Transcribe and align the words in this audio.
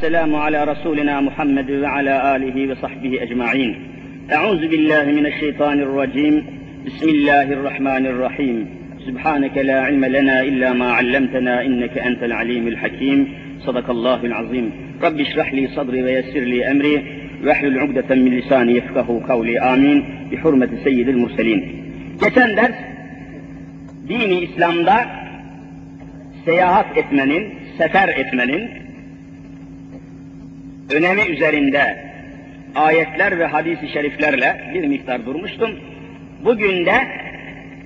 والسلام 0.00 0.34
على 0.34 0.64
رسولنا 0.64 1.20
محمد 1.20 1.70
وعلى 1.70 2.36
آله 2.36 2.72
وصحبه 2.72 3.22
أجمعين. 3.22 3.74
أعوذ 4.32 4.68
بالله 4.68 5.04
من 5.04 5.26
الشيطان 5.26 5.80
الرجيم. 5.80 6.44
بسم 6.86 7.08
الله 7.08 7.42
الرحمن 7.42 8.06
الرحيم. 8.06 8.66
سبحانك 9.06 9.58
لا 9.58 9.80
علم 9.80 10.04
لنا 10.04 10.40
إلا 10.40 10.72
ما 10.72 10.92
علمتنا 10.92 11.64
إنك 11.64 11.98
أنت 11.98 12.22
العليم 12.22 12.68
الحكيم. 12.68 13.28
صدق 13.66 13.90
الله 13.90 14.24
العظيم. 14.24 14.72
رب 15.02 15.20
اشرح 15.20 15.54
لي 15.54 15.68
صدري 15.76 16.02
ويسر 16.02 16.40
لي 16.40 16.70
أمري. 16.70 17.04
واحلل 17.44 17.78
عقدة 17.78 18.14
من 18.14 18.38
لساني 18.38 18.76
يفقه 18.76 19.22
قولي. 19.28 19.58
آمين. 19.58 20.04
بحرمة 20.32 20.70
سيد 20.84 21.08
المرسلين. 21.08 21.60
Geçen 22.24 22.56
ders 22.56 22.76
dini 24.08 24.40
İslam'da 24.40 25.06
seyahat 26.44 26.98
etmenin, 26.98 27.54
sefer 27.78 28.08
etmenin 28.08 28.79
önemi 30.92 31.22
üzerinde 31.22 32.10
ayetler 32.74 33.38
ve 33.38 33.46
hadis-i 33.46 33.88
şeriflerle 33.88 34.70
bir 34.74 34.86
miktar 34.86 35.26
durmuştum. 35.26 35.70
Bugün 36.44 36.86
de 36.86 37.08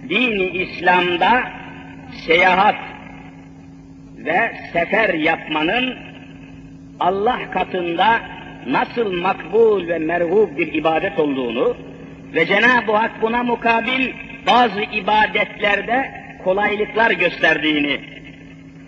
dini 0.09 0.47
İslam'da 0.47 1.43
seyahat 2.27 2.77
ve 4.17 4.53
sefer 4.73 5.15
yapmanın 5.15 5.95
Allah 7.01 7.51
katında 7.51 8.21
nasıl 8.67 9.13
makbul 9.13 9.89
ve 9.89 9.99
merhub 9.99 10.59
bir 10.59 10.75
ibadet 10.75 11.19
olduğunu 11.19 11.77
ve 12.35 12.47
Cenab-ı 12.47 12.93
Hak 12.93 13.23
buna 13.23 13.43
mukabil 13.43 14.13
bazı 14.47 14.83
ibadetlerde 14.83 16.11
kolaylıklar 16.45 17.11
gösterdiğini 17.11 18.01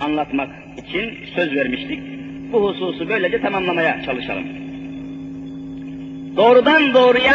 anlatmak 0.01 0.49
için 0.77 1.19
söz 1.35 1.55
vermiştik. 1.55 2.16
Bu 2.53 2.63
hususu 2.63 3.09
böylece 3.09 3.41
tamamlamaya 3.41 4.03
çalışalım. 4.03 4.45
Doğrudan 6.37 6.95
doğruya 6.95 7.35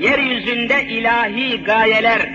yeryüzünde 0.00 0.84
ilahi 0.88 1.62
gayeler, 1.64 2.28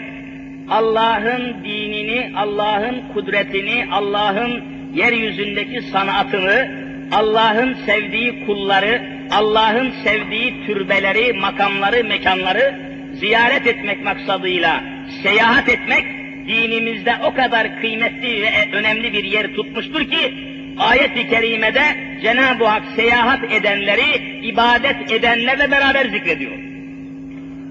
Allah'ın 0.70 1.64
dinini, 1.64 2.32
Allah'ın 2.36 2.96
kudretini, 3.14 3.86
Allah'ın 3.92 4.64
yeryüzündeki 4.96 5.82
sanatını, 5.82 6.84
Allah'ın 7.12 7.74
sevdiği 7.74 8.46
kulları, 8.46 9.02
Allah'ın 9.32 9.92
sevdiği 10.04 10.66
türbeleri, 10.66 11.34
makamları, 11.34 12.04
mekanları 12.04 12.76
ziyaret 13.14 13.68
etmek 13.68 14.04
maksadıyla 14.04 14.84
seyahat 15.24 15.70
etmek 15.70 16.06
dinimizde 16.48 17.16
o 17.24 17.34
kadar 17.34 17.80
kıymetli 17.82 18.42
ve 18.42 18.78
önemli 18.78 19.14
bir 19.14 19.24
yer 19.24 19.54
tutmuştur 19.54 20.02
ki 20.12 20.53
ayet-i 20.78 21.30
kerimede 21.30 21.84
Cenab-ı 22.22 22.66
Hak 22.66 22.84
seyahat 22.96 23.52
edenleri 23.52 24.40
ibadet 24.44 25.12
edenlerle 25.12 25.72
beraber 25.72 26.06
zikrediyor. 26.06 26.52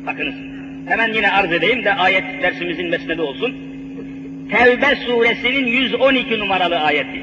Bakınız 0.06 0.34
hemen 0.88 1.12
yine 1.12 1.30
arz 1.30 1.52
edeyim 1.52 1.84
de 1.84 1.94
ayet 1.94 2.42
dersimizin 2.42 2.90
mesnedi 2.90 3.20
olsun. 3.20 3.56
Tevbe 4.50 4.96
suresinin 5.06 5.66
112 5.66 6.38
numaralı 6.38 6.80
ayeti. 6.80 7.22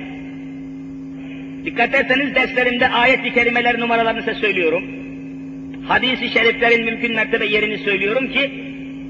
Dikkat 1.65 1.95
etseniz 1.95 2.35
derslerimde 2.35 2.89
ayet-i 2.89 3.33
kerimeler 3.33 3.79
numaralarını 3.79 4.19
size 4.19 4.33
söylüyorum. 4.33 4.83
Hadis-i 5.87 6.29
şeriflerin 6.29 6.85
mümkün 6.85 7.15
mertebe 7.15 7.45
yerini 7.45 7.77
söylüyorum 7.77 8.31
ki 8.31 8.51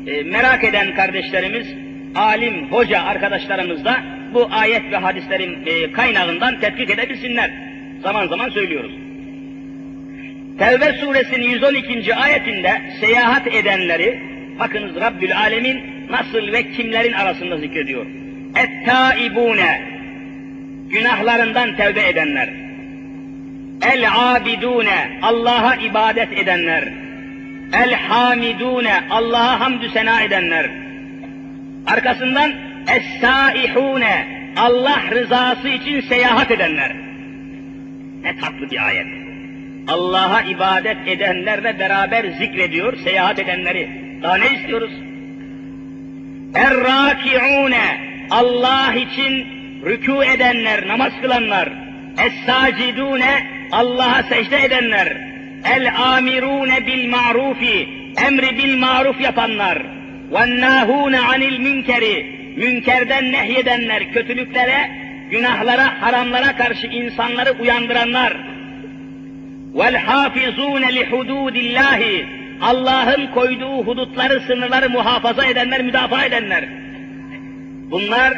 e, 0.07 0.23
merak 0.23 0.63
eden 0.63 0.95
kardeşlerimiz, 0.95 1.67
alim, 2.15 2.71
hoca 2.71 3.01
arkadaşlarımız 3.01 3.85
da 3.85 4.18
bu 4.33 4.47
ayet 4.51 4.91
ve 4.91 4.97
hadislerin 4.97 5.65
e, 5.65 5.91
kaynağından 5.91 6.59
tetkik 6.59 6.89
edebilsinler. 6.89 7.51
Zaman 8.03 8.27
zaman 8.27 8.49
söylüyoruz. 8.49 8.91
Tevbe 10.59 10.93
suresinin 10.93 11.49
112. 11.49 12.15
ayetinde 12.15 12.81
seyahat 12.99 13.47
edenleri, 13.47 14.19
bakınız 14.59 14.95
Rabbül 14.95 15.37
Alemin 15.37 15.81
nasıl 16.09 16.51
ve 16.51 16.71
kimlerin 16.71 17.13
arasında 17.13 17.57
zikrediyor. 17.57 18.05
Et-taibune, 18.55 19.81
günahlarından 20.89 21.75
tevbe 21.75 22.07
edenler. 22.07 22.49
El-abidune, 23.93 25.19
Allah'a 25.21 25.75
ibadet 25.75 26.33
edenler. 26.33 26.83
El-hamidune, 27.73 28.93
Allah'a 29.09 29.59
hamdü 29.59 29.89
sena 29.89 30.21
edenler. 30.21 30.69
Arkasından 31.87 32.51
Es-saihune, 32.88 34.26
Allah 34.56 35.02
rızası 35.10 35.68
için 35.68 36.00
seyahat 36.00 36.50
edenler. 36.50 36.96
Ne 38.22 38.36
tatlı 38.36 38.70
bir 38.70 38.86
ayet. 38.86 39.06
Allah'a 39.88 40.42
ibadet 40.42 40.96
edenlerle 41.06 41.78
beraber 41.78 42.24
zikrediyor 42.24 42.96
seyahat 42.96 43.38
edenleri. 43.38 43.88
Daha 44.22 44.36
ne 44.36 44.52
istiyoruz? 44.54 44.90
Er-raki'une, 46.54 48.00
Allah 48.30 48.94
için 48.94 49.46
rükû 49.84 50.34
edenler, 50.34 50.88
namaz 50.88 51.12
kılanlar. 51.22 51.68
Es-sacidune, 52.26 53.46
Allah'a 53.72 54.22
secde 54.22 54.64
edenler. 54.64 55.16
El-amirune 55.76 56.86
bil 56.86 57.08
ma'rufi, 57.08 57.88
emri 58.26 58.58
bil 58.58 58.76
maruf 58.78 59.20
yapanlar. 59.20 59.82
وَالنَّاهُونَ 60.32 61.14
عَنِ 61.16 61.42
الْمünkeri, 61.52 62.37
münkerden 62.56 63.32
nehyedenler, 63.32 64.12
kötülüklere, 64.12 64.90
günahlara, 65.30 66.02
haramlara 66.02 66.56
karşı 66.56 66.86
insanları 66.86 67.52
uyandıranlar. 67.60 68.36
وَالْحَافِظُونَ 69.74 70.84
لِحُدُودِ 70.98 71.56
اللّٰهِ 71.56 72.24
Allah'ın 72.60 73.26
koyduğu 73.26 73.86
hudutları, 73.86 74.40
sınırları 74.40 74.90
muhafaza 74.90 75.46
edenler, 75.46 75.82
müdafaa 75.82 76.24
edenler. 76.24 76.64
Bunlar 77.90 78.34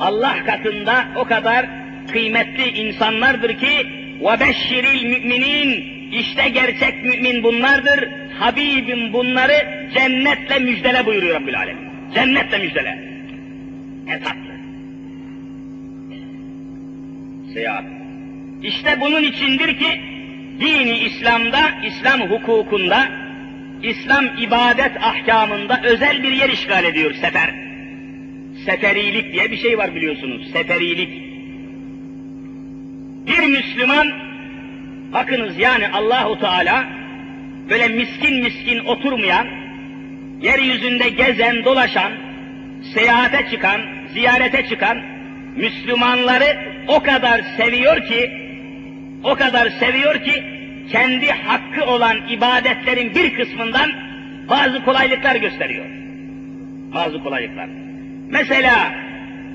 Allah 0.00 0.36
katında 0.46 1.04
o 1.16 1.24
kadar 1.24 1.66
kıymetli 2.12 2.68
insanlardır 2.68 3.58
ki 3.58 3.86
وَبَشِّرِ 4.22 4.84
الْمُؤْمِنِينَ 4.84 6.00
İşte 6.12 6.48
gerçek 6.48 7.04
mümin 7.04 7.42
bunlardır. 7.42 8.08
Habibim 8.38 9.12
bunları 9.12 9.88
cennetle 9.94 10.58
müjdele 10.58 11.06
buyuruyor 11.06 11.40
Rabbül 11.40 11.58
Alem. 11.58 11.76
Cennetle 12.14 12.58
müjdele. 12.58 13.13
Ne 14.05 14.19
tatlı. 14.19 14.55
Seyahat. 17.53 17.85
İşte 18.63 19.01
bunun 19.01 19.23
içindir 19.23 19.79
ki 19.79 20.01
dini 20.59 20.97
İslam'da, 20.97 21.59
İslam 21.85 22.21
hukukunda, 22.21 23.07
İslam 23.83 24.25
ibadet 24.37 25.03
ahkamında 25.03 25.81
özel 25.83 26.23
bir 26.23 26.31
yer 26.31 26.49
işgal 26.49 26.83
ediyor 26.83 27.13
sefer. 27.13 27.53
Seferilik 28.65 29.33
diye 29.33 29.51
bir 29.51 29.57
şey 29.57 29.77
var 29.77 29.95
biliyorsunuz. 29.95 30.51
Seferilik. 30.51 31.09
Bir 33.27 33.47
Müslüman 33.47 34.07
bakınız 35.13 35.57
yani 35.59 35.87
Allahu 35.87 36.39
Teala 36.39 36.85
böyle 37.69 37.87
miskin 37.87 38.43
miskin 38.43 38.85
oturmayan, 38.85 39.47
yeryüzünde 40.41 41.09
gezen, 41.09 41.65
dolaşan, 41.65 42.11
seyahate 42.93 43.49
çıkan, 43.51 43.81
ziyarete 44.15 44.65
çıkan 44.67 44.97
Müslümanları 45.55 46.57
o 46.87 47.03
kadar 47.03 47.41
seviyor 47.57 48.05
ki, 48.07 48.31
o 49.23 49.35
kadar 49.35 49.69
seviyor 49.69 50.23
ki 50.23 50.43
kendi 50.91 51.27
hakkı 51.31 51.85
olan 51.85 52.17
ibadetlerin 52.29 53.15
bir 53.15 53.35
kısmından 53.35 53.91
bazı 54.49 54.83
kolaylıklar 54.85 55.35
gösteriyor. 55.35 55.85
Bazı 56.95 57.23
kolaylıklar. 57.23 57.69
Mesela 58.29 58.93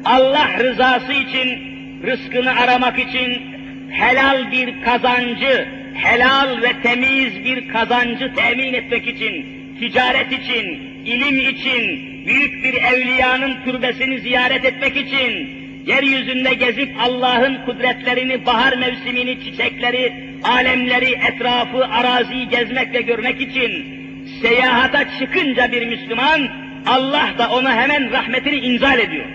Allah 0.05 0.49
rızası 0.59 1.13
için, 1.13 1.59
rızkını 2.07 2.57
aramak 2.57 2.99
için 2.99 3.43
helal 3.91 4.53
bir 4.53 4.83
kazancı, 4.85 5.69
helal 5.95 6.63
ve 6.63 6.73
temiz 6.83 7.45
bir 7.45 7.69
kazancı 7.69 8.35
temin 8.35 8.75
etmek 8.75 9.07
için, 9.07 9.47
ticaret 9.81 10.33
için, 10.33 10.65
ilim 11.07 11.39
için, 11.39 12.11
büyük 12.31 12.65
bir 12.65 12.75
evliyanın 12.75 13.57
türbesini 13.65 14.21
ziyaret 14.21 14.65
etmek 14.65 14.97
için, 14.97 15.61
yeryüzünde 15.87 16.55
gezip 16.55 16.91
Allah'ın 17.01 17.65
kudretlerini, 17.65 18.47
bahar 18.47 18.77
mevsimini, 18.77 19.45
çiçekleri, 19.45 20.13
alemleri, 20.43 21.13
etrafı, 21.29 21.87
araziyi 21.87 22.49
gezmek 22.49 22.95
ve 22.95 23.01
görmek 23.01 23.41
için 23.41 24.01
seyahata 24.43 25.19
çıkınca 25.19 25.73
bir 25.73 25.87
Müslüman, 25.87 26.41
Allah 26.87 27.31
da 27.39 27.51
ona 27.51 27.77
hemen 27.77 28.13
rahmetini 28.13 28.57
inzal 28.57 28.99
ediyor. 28.99 29.27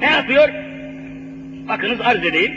Ne 0.00 0.06
yapıyor? 0.06 0.48
Bakınız 1.68 2.00
arz 2.00 2.24
edeyim. 2.24 2.52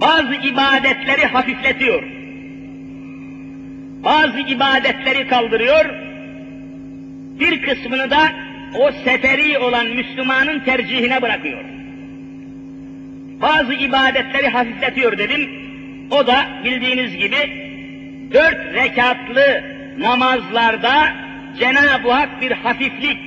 Bazı 0.00 0.34
ibadetleri 0.34 1.26
hafifletiyor. 1.26 2.19
Bazı 4.04 4.40
ibadetleri 4.40 5.28
kaldırıyor. 5.28 5.84
Bir 7.40 7.62
kısmını 7.62 8.10
da 8.10 8.32
o 8.78 8.92
seferi 8.92 9.58
olan 9.58 9.86
Müslümanın 9.86 10.60
tercihine 10.60 11.22
bırakıyor. 11.22 11.64
bazı 13.42 13.74
ibadetleri 13.74 14.48
hafifletiyor 14.48 15.18
dedim. 15.18 15.50
O 16.10 16.26
da 16.26 16.48
bildiğiniz 16.64 17.16
gibi 17.16 17.70
dört 18.32 18.74
rekatlı 18.74 19.64
namazlarda 19.98 21.14
Cenab-ı 21.58 22.10
Hak 22.12 22.40
bir 22.40 22.50
hafiflik, 22.50 23.18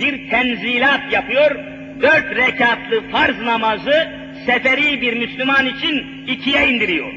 bir 0.00 0.30
tenzilat 0.30 1.12
yapıyor. 1.12 1.56
Dört 2.02 2.36
rekatlı 2.36 3.10
farz 3.12 3.42
namazı 3.42 4.08
seferi 4.46 5.00
bir 5.02 5.16
Müslüman 5.16 5.66
için 5.66 6.06
ikiye 6.26 6.68
indiriyor. 6.68 7.12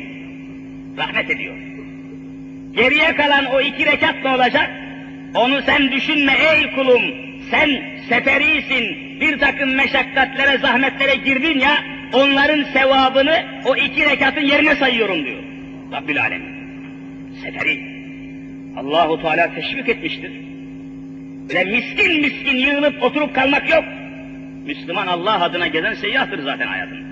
Rahmet 0.97 1.29
ediyor. 1.29 1.72
Geriye 2.75 3.15
kalan 3.15 3.45
o 3.45 3.61
iki 3.61 3.85
rekat 3.85 4.15
ne 4.23 4.29
olacak? 4.29 4.69
Onu 5.35 5.61
sen 5.61 5.91
düşünme 5.91 6.33
ey 6.33 6.75
kulum. 6.75 7.01
Sen 7.51 7.69
seferisin, 8.09 9.19
bir 9.21 9.39
takım 9.39 9.75
meşakkatlere, 9.75 10.57
zahmetlere 10.57 11.15
girdin 11.15 11.59
ya, 11.59 11.77
onların 12.13 12.63
sevabını 12.63 13.45
o 13.65 13.75
iki 13.75 14.05
rekatın 14.05 14.41
yerine 14.41 14.75
sayıyorum 14.75 15.25
diyor. 15.25 15.43
Rabbül 15.91 16.21
Alemin. 16.21 16.53
Seferi. 17.43 17.93
Allahu 18.77 19.21
Teala 19.21 19.55
teşvik 19.55 19.89
etmiştir. 19.89 20.31
Ve 21.53 21.63
miskin 21.63 22.21
miskin 22.21 22.57
yığılıp 22.57 23.03
oturup 23.03 23.35
kalmak 23.35 23.69
yok. 23.69 23.83
Müslüman 24.65 25.07
Allah 25.07 25.43
adına 25.43 25.67
gezen 25.67 25.93
seyyahtır 25.93 26.39
zaten 26.39 26.67
hayatında. 26.67 27.03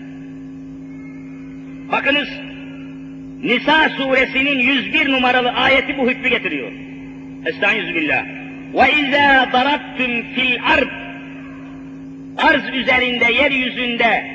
Bakınız, 1.92 2.30
Nisa 3.44 3.90
suresinin 3.90 4.60
101 4.60 5.12
numaralı 5.12 5.50
ayeti 5.50 5.98
bu 5.98 6.10
hükmü 6.10 6.30
getiriyor. 6.30 6.72
Estağfirullah. 7.46 8.26
Ve 8.74 8.92
izâ 9.02 9.50
darabtum 9.54 10.24
fil 10.36 10.58
ard 10.64 10.90
arz 12.38 12.70
üzerinde, 12.74 13.34
yeryüzünde 13.34 14.26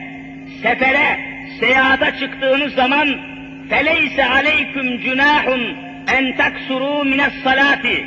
sefere, 0.63 1.19
seyahata 1.61 2.19
çıktığınız 2.19 2.75
zaman 2.75 3.09
feleyse 3.69 4.25
aleyküm 4.25 5.01
cünahun 5.01 5.77
en 6.17 6.37
taksuru 6.37 7.05
mines 7.05 7.33
salati 7.45 8.07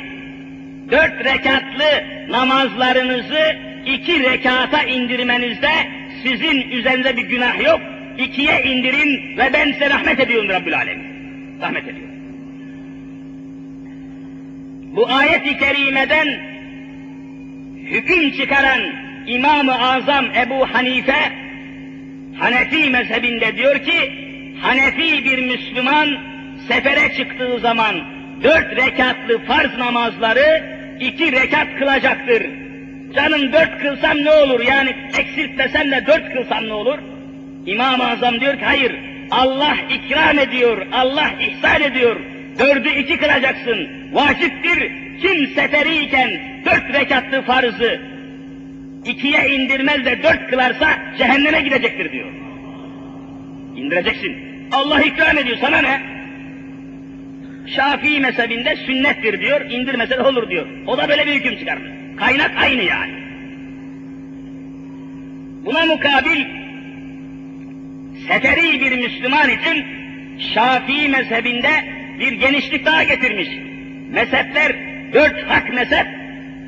dört 0.90 1.24
rekatlı 1.24 2.04
namazlarınızı 2.28 3.56
iki 3.86 4.22
rekata 4.22 4.82
indirmenizde 4.82 5.72
sizin 6.22 6.70
üzerinde 6.70 7.16
bir 7.16 7.22
günah 7.22 7.64
yok. 7.64 7.80
İkiye 8.20 8.62
indirin 8.62 9.36
ve 9.38 9.52
ben 9.52 9.72
size 9.72 9.90
rahmet 9.90 10.20
ediyorum 10.20 10.48
Rabbül 10.48 10.76
Alemin. 10.76 11.06
Rahmet 11.60 11.82
ediyorum. 11.82 12.14
Bu 14.96 15.08
ayet-i 15.08 15.58
kerimeden 15.58 16.28
hüküm 17.76 18.30
çıkaran 18.30 18.80
İmam-ı 19.26 19.92
Azam 19.92 20.26
Ebu 20.36 20.66
Hanife 20.74 21.32
Hanefi 22.38 22.90
mezhebinde 22.90 23.56
diyor 23.56 23.78
ki 23.78 24.12
Hanefi 24.60 25.24
bir 25.24 25.38
Müslüman 25.38 26.18
sefere 26.68 27.14
çıktığı 27.16 27.58
zaman 27.58 27.94
dört 28.42 28.76
rekatlı 28.76 29.38
farz 29.44 29.78
namazları 29.78 30.64
iki 31.00 31.32
rekat 31.32 31.66
kılacaktır. 31.78 32.46
Canım 33.14 33.52
dört 33.52 33.78
kılsam 33.78 34.24
ne 34.24 34.30
olur 34.30 34.60
yani 34.60 34.96
eksiltmesem 35.18 35.90
de 35.90 36.06
dört 36.06 36.32
kılsam 36.32 36.68
ne 36.68 36.72
olur? 36.72 36.98
İmam-ı 37.66 38.10
Azam 38.10 38.40
diyor 38.40 38.58
ki 38.58 38.64
hayır 38.64 38.92
Allah 39.30 39.76
ikram 39.90 40.38
ediyor, 40.38 40.86
Allah 40.92 41.30
ihsan 41.40 41.82
ediyor. 41.82 42.16
Dördü 42.58 42.88
iki 42.88 43.16
kılacaksın. 43.16 43.88
Vaciptir. 44.12 44.92
Kim 45.22 45.46
seferiyken 45.46 46.30
dört 46.64 46.94
rekatlı 47.00 47.42
farzı 47.42 48.00
ikiye 49.04 49.48
indirmez 49.48 50.04
de 50.04 50.22
dört 50.22 50.50
kılarsa 50.50 50.98
cehenneme 51.18 51.60
gidecektir 51.60 52.12
diyor. 52.12 52.28
İndireceksin. 53.76 54.36
Allah 54.72 55.02
ikram 55.02 55.38
ediyor 55.38 55.56
sana 55.60 55.78
ne? 55.78 56.00
Şafii 57.76 58.20
mezhebinde 58.20 58.76
sünnettir 58.76 59.40
diyor, 59.40 59.70
indirmese 59.70 60.18
de 60.18 60.22
olur 60.22 60.50
diyor. 60.50 60.66
O 60.86 60.98
da 60.98 61.08
böyle 61.08 61.26
bir 61.26 61.34
hüküm 61.34 61.58
çıkarmış. 61.58 61.90
Kaynak 62.16 62.52
aynı 62.56 62.82
yani. 62.82 63.12
Buna 65.64 65.86
mukabil 65.86 66.59
seferi 68.28 68.80
bir 68.80 68.98
Müslüman 68.98 69.50
için 69.50 69.86
Şafii 70.54 71.08
mezhebinde 71.08 71.70
bir 72.18 72.32
genişlik 72.32 72.86
daha 72.86 73.02
getirmiş. 73.02 73.48
Mezhepler, 74.10 74.72
dört 75.12 75.42
hak 75.48 75.74
mezhep, 75.74 76.06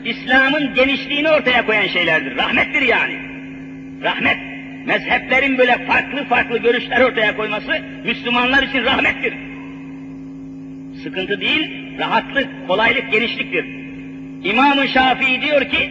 İslam'ın 0.04 0.74
genişliğini 0.74 1.28
ortaya 1.28 1.66
koyan 1.66 1.86
şeylerdir. 1.86 2.36
Rahmettir 2.36 2.82
yani. 2.82 3.14
Rahmet, 4.02 4.38
mezheplerin 4.86 5.58
böyle 5.58 5.86
farklı 5.86 6.24
farklı 6.24 6.58
görüşler 6.58 7.00
ortaya 7.00 7.36
koyması 7.36 7.72
Müslümanlar 8.04 8.62
için 8.62 8.84
rahmettir. 8.84 9.34
Sıkıntı 11.02 11.40
değil, 11.40 11.98
rahatlık, 11.98 12.48
kolaylık, 12.68 13.12
genişliktir. 13.12 13.64
İmam-ı 14.44 14.88
Şafii 14.88 15.42
diyor 15.42 15.60
ki, 15.60 15.90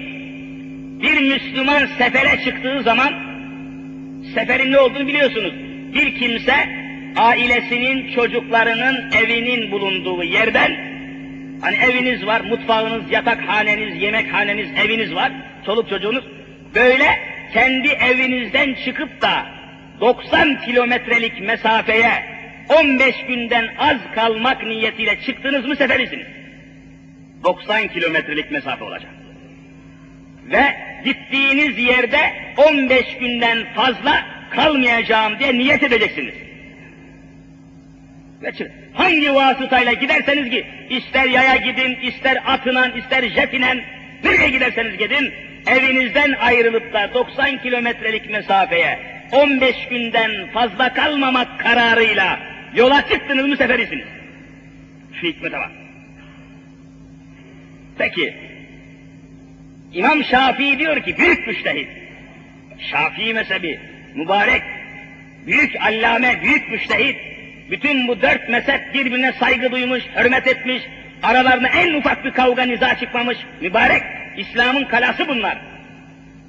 bir 1.01 1.21
Müslüman 1.21 1.85
sefere 1.97 2.43
çıktığı 2.43 2.83
zaman, 2.83 3.30
seferin 4.33 4.71
ne 4.71 4.79
olduğunu 4.79 5.07
biliyorsunuz. 5.07 5.53
Bir 5.93 6.19
kimse, 6.19 6.53
ailesinin, 7.15 8.11
çocuklarının, 8.15 9.11
evinin 9.11 9.71
bulunduğu 9.71 10.23
yerden, 10.23 10.71
hani 11.61 11.75
eviniz 11.75 12.25
var, 12.25 12.41
mutfağınız, 12.41 13.11
yatakhaneniz, 13.11 14.01
yemekhaneniz, 14.01 14.69
eviniz 14.85 15.15
var, 15.15 15.31
çoluk 15.65 15.89
çocuğunuz, 15.89 16.23
böyle 16.75 17.19
kendi 17.53 17.87
evinizden 17.87 18.75
çıkıp 18.85 19.21
da 19.21 19.45
90 20.01 20.61
kilometrelik 20.61 21.41
mesafeye 21.41 22.11
15 22.69 23.15
günden 23.27 23.67
az 23.77 23.97
kalmak 24.15 24.63
niyetiyle 24.63 25.21
çıktınız 25.25 25.65
mı 25.65 25.75
seferisiniz. 25.75 26.27
90 27.43 27.87
kilometrelik 27.87 28.51
mesafe 28.51 28.83
olacak. 28.83 29.20
Ve 30.45 30.63
gittiğiniz 31.05 31.77
yerde 31.77 32.33
15 32.57 33.17
günden 33.19 33.73
fazla 33.75 34.25
kalmayacağım 34.49 35.39
diye 35.39 35.53
niyet 35.53 35.83
edeceksiniz. 35.83 36.33
Ve. 38.41 38.51
Hangi 38.93 39.33
vasıtayla 39.33 39.93
giderseniz 39.93 40.49
ki, 40.49 40.65
ister 40.89 41.25
yaya 41.25 41.55
gidin, 41.55 41.95
ister 41.95 42.37
atından, 42.45 42.97
ister 42.97 43.29
jetinen, 43.29 43.81
nereye 44.23 44.49
giderseniz 44.49 44.97
gidin, 44.97 45.33
evinizden 45.67 46.31
ayrılıp 46.31 46.93
da 46.93 47.13
90 47.13 47.57
kilometrelik 47.61 48.29
mesafeye 48.29 48.99
15 49.31 49.87
günden 49.89 50.47
fazla 50.53 50.93
kalmamak 50.93 51.59
kararıyla 51.59 52.39
yola 52.75 53.07
çıktınız 53.07 53.45
mı 53.45 53.57
seferisiniz. 53.57 54.07
Şu 55.21 55.27
hikmete 55.27 55.57
bak. 55.57 55.71
Peki, 57.97 58.35
İmam 59.93 60.23
Şafii 60.23 60.79
diyor 60.79 61.03
ki 61.03 61.17
büyük 61.17 61.47
müştehit. 61.47 61.87
Şafii 62.91 63.33
mezhebi, 63.33 63.79
mübarek, 64.15 64.61
büyük 65.45 65.75
allame, 65.81 66.41
büyük 66.43 66.71
müştehit. 66.71 67.17
Bütün 67.71 68.07
bu 68.07 68.21
dört 68.21 68.49
mezhep 68.49 68.93
birbirine 68.93 69.33
saygı 69.33 69.71
duymuş, 69.71 70.03
hürmet 70.15 70.47
etmiş, 70.47 70.83
aralarında 71.23 71.67
en 71.67 71.93
ufak 71.93 72.25
bir 72.25 72.31
kavga 72.31 72.63
niza 72.63 72.95
çıkmamış, 72.99 73.37
mübarek. 73.61 74.03
İslam'ın 74.37 74.85
kalası 74.85 75.27
bunlar. 75.27 75.57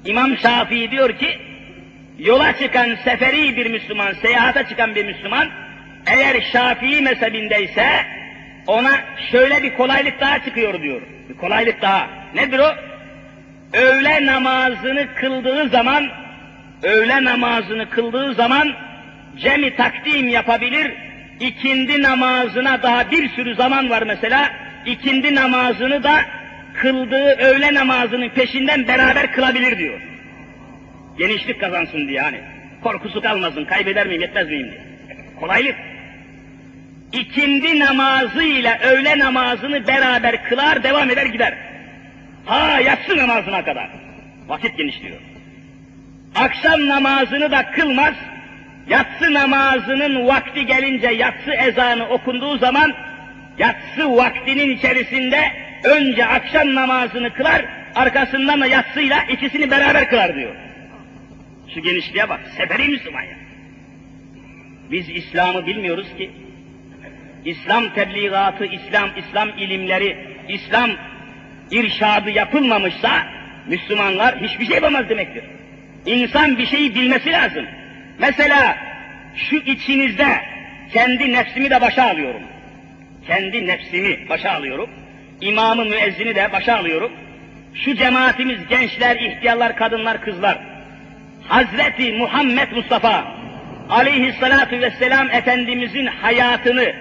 İmam 0.05 0.37
Şafii 0.37 0.91
diyor 0.91 1.17
ki, 1.17 1.37
yola 2.19 2.57
çıkan 2.57 2.95
seferi 3.03 3.57
bir 3.57 3.69
Müslüman, 3.69 4.13
seyahate 4.13 4.63
çıkan 4.69 4.95
bir 4.95 5.05
Müslüman, 5.05 5.49
eğer 6.05 6.41
Şafii 6.53 7.01
mezhebindeyse, 7.01 7.87
ona 8.67 8.91
şöyle 9.31 9.63
bir 9.63 9.73
kolaylık 9.73 10.19
daha 10.19 10.39
çıkıyor 10.45 10.81
diyor. 10.81 11.01
Bir 11.29 11.37
kolaylık 11.37 11.81
daha. 11.81 12.07
Nedir 12.35 12.59
o? 12.59 12.92
Öğle 13.73 14.25
namazını 14.25 15.15
kıldığı 15.15 15.69
zaman, 15.69 16.09
öğle 16.83 17.23
namazını 17.23 17.89
kıldığı 17.89 18.33
zaman 18.33 18.73
cemi 19.37 19.75
takdim 19.75 20.27
yapabilir, 20.29 20.91
ikindi 21.39 22.01
namazına 22.01 22.83
daha 22.83 23.11
bir 23.11 23.29
sürü 23.29 23.55
zaman 23.55 23.89
var 23.89 24.01
mesela, 24.01 24.51
ikindi 24.85 25.35
namazını 25.35 26.03
da 26.03 26.21
kıldığı 26.73 27.35
öğle 27.37 27.73
namazının 27.73 28.29
peşinden 28.29 28.87
beraber 28.87 29.31
kılabilir 29.31 29.77
diyor. 29.77 30.01
Genişlik 31.17 31.59
kazansın 31.59 32.07
diye 32.07 32.17
yani. 32.17 32.39
Korkusu 32.83 33.21
kalmasın, 33.21 33.65
kaybeder 33.65 34.07
miyim, 34.07 34.21
yetmez 34.21 34.47
miyim 34.47 34.71
diye. 34.71 34.81
Kolaylık. 35.39 35.75
İkindi 37.13 37.79
namazıyla 37.79 38.79
öğle 38.79 39.19
namazını 39.19 39.87
beraber 39.87 40.43
kılar, 40.43 40.83
devam 40.83 41.09
eder 41.09 41.25
gider. 41.25 41.53
Ha 42.45 42.79
yatsı 42.79 43.17
namazına 43.17 43.65
kadar. 43.65 43.89
Vakit 44.47 44.77
genişliyor. 44.77 45.19
Akşam 46.35 46.87
namazını 46.87 47.51
da 47.51 47.71
kılmaz, 47.71 48.13
yatsı 48.89 49.33
namazının 49.33 50.27
vakti 50.27 50.65
gelince 50.65 51.07
yatsı 51.07 51.51
ezanı 51.51 52.09
okunduğu 52.09 52.57
zaman 52.57 52.93
yatsı 53.57 54.15
vaktinin 54.15 54.77
içerisinde 54.77 55.51
önce 55.83 56.25
akşam 56.25 56.75
namazını 56.75 57.33
kılar, 57.33 57.65
arkasından 57.95 58.61
da 58.61 58.65
yatsıyla 58.65 59.23
ikisini 59.23 59.71
beraber 59.71 60.09
kılar 60.09 60.35
diyor. 60.35 60.55
Şu 61.73 61.81
genişliğe 61.81 62.29
bak, 62.29 62.39
seferi 62.57 62.89
Müslüman 62.89 63.21
ya. 63.21 63.37
Biz 64.91 65.09
İslam'ı 65.09 65.65
bilmiyoruz 65.65 66.07
ki. 66.17 66.31
İslam 67.45 67.93
tebliğatı, 67.93 68.65
İslam, 68.65 69.09
İslam 69.17 69.49
ilimleri, 69.49 70.17
İslam 70.49 70.89
irşadı 71.73 72.29
yapılmamışsa 72.29 73.09
Müslümanlar 73.67 74.41
hiçbir 74.41 74.65
şey 74.65 74.75
yapamaz 74.75 75.09
demektir. 75.09 75.43
İnsan 76.05 76.57
bir 76.57 76.65
şeyi 76.65 76.95
bilmesi 76.95 77.31
lazım. 77.31 77.65
Mesela 78.19 78.77
şu 79.35 79.55
içinizde 79.55 80.41
kendi 80.93 81.33
nefsimi 81.33 81.69
de 81.69 81.81
başa 81.81 82.03
alıyorum. 82.03 82.41
Kendi 83.27 83.67
nefsimi 83.67 84.29
başa 84.29 84.51
alıyorum. 84.51 84.89
İmamı 85.41 85.85
müezzini 85.85 86.35
de 86.35 86.51
başa 86.51 86.77
alıyorum. 86.77 87.11
Şu 87.73 87.95
cemaatimiz 87.95 88.67
gençler, 88.69 89.15
ihtiyarlar, 89.15 89.75
kadınlar, 89.75 90.21
kızlar. 90.21 90.57
Hazreti 91.47 92.13
Muhammed 92.13 92.71
Mustafa 92.71 93.25
aleyhissalatu 93.89 94.81
vesselam 94.81 95.31
Efendimizin 95.31 96.05
hayatını 96.05 96.93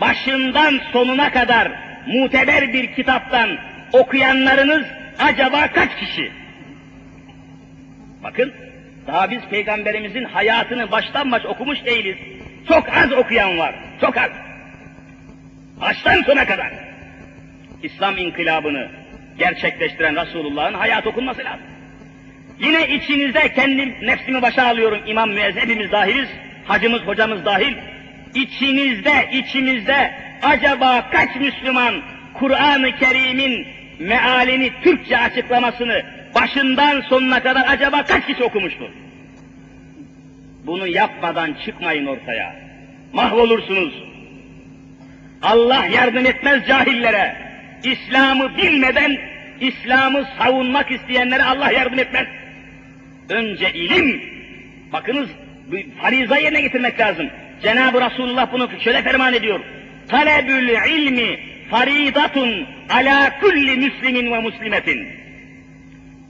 başından 0.00 0.80
sonuna 0.92 1.32
kadar 1.32 1.72
muteber 2.06 2.72
bir 2.72 2.94
kitaptan 2.94 3.58
okuyanlarınız 3.92 4.86
acaba 5.18 5.72
kaç 5.72 5.96
kişi? 5.96 6.32
Bakın, 8.22 8.52
daha 9.06 9.30
biz 9.30 9.40
peygamberimizin 9.50 10.24
hayatını 10.24 10.90
baştan 10.90 11.32
baş 11.32 11.44
okumuş 11.44 11.84
değiliz. 11.84 12.16
Çok 12.68 12.88
az 12.88 13.12
okuyan 13.12 13.58
var, 13.58 13.74
çok 14.00 14.16
az. 14.16 14.30
Baştan 15.80 16.22
sona 16.22 16.46
kadar. 16.46 16.72
İslam 17.82 18.18
inkılabını 18.18 18.88
gerçekleştiren 19.38 20.26
Resulullah'ın 20.26 20.74
hayat 20.74 21.06
okunması 21.06 21.44
lazım. 21.44 21.66
Yine 22.58 22.88
içinizde 22.88 23.52
kendi 23.52 24.06
nefsimi 24.06 24.42
başa 24.42 24.66
alıyorum 24.66 25.00
imam 25.06 25.30
müezzin, 25.30 25.60
hepimiz 25.60 25.92
dahiliz, 25.92 26.28
hacımız, 26.64 27.02
hocamız 27.02 27.44
dahil. 27.44 27.74
İçinizde, 28.34 29.28
içimizde 29.32 30.14
acaba 30.42 31.10
kaç 31.10 31.36
Müslüman 31.36 31.94
Kur'an-ı 32.34 32.96
Kerim'in 32.96 33.66
mealini 34.02 34.72
Türkçe 34.82 35.18
açıklamasını 35.18 36.02
başından 36.34 37.00
sonuna 37.00 37.42
kadar 37.42 37.64
acaba 37.68 38.04
kaç 38.04 38.26
kişi 38.26 38.44
okumuştur? 38.44 38.88
Bunu 40.66 40.86
yapmadan 40.86 41.56
çıkmayın 41.64 42.06
ortaya. 42.06 42.54
Mahvolursunuz. 43.12 43.94
Allah 45.42 45.86
yardım 45.86 46.26
etmez 46.26 46.66
cahillere. 46.68 47.36
İslam'ı 47.84 48.56
bilmeden 48.56 49.18
İslam'ı 49.60 50.26
savunmak 50.38 50.90
isteyenlere 50.90 51.42
Allah 51.44 51.72
yardım 51.72 51.98
etmez. 51.98 52.26
Önce 53.28 53.72
ilim. 53.72 54.22
Bakınız 54.92 55.28
fariza 56.02 56.36
yerine 56.36 56.60
getirmek 56.60 57.00
lazım. 57.00 57.30
Cenab-ı 57.62 58.00
Resulullah 58.00 58.52
bunu 58.52 58.68
şöyle 58.84 59.02
ferman 59.02 59.34
ediyor. 59.34 59.60
Talebül 60.08 60.68
ilmi 60.68 61.51
faridatun 61.72 62.66
ala 62.88 63.40
kulli 63.40 63.76
müslimin 63.76 64.32
ve 64.32 64.38
muslimetin. 64.38 65.08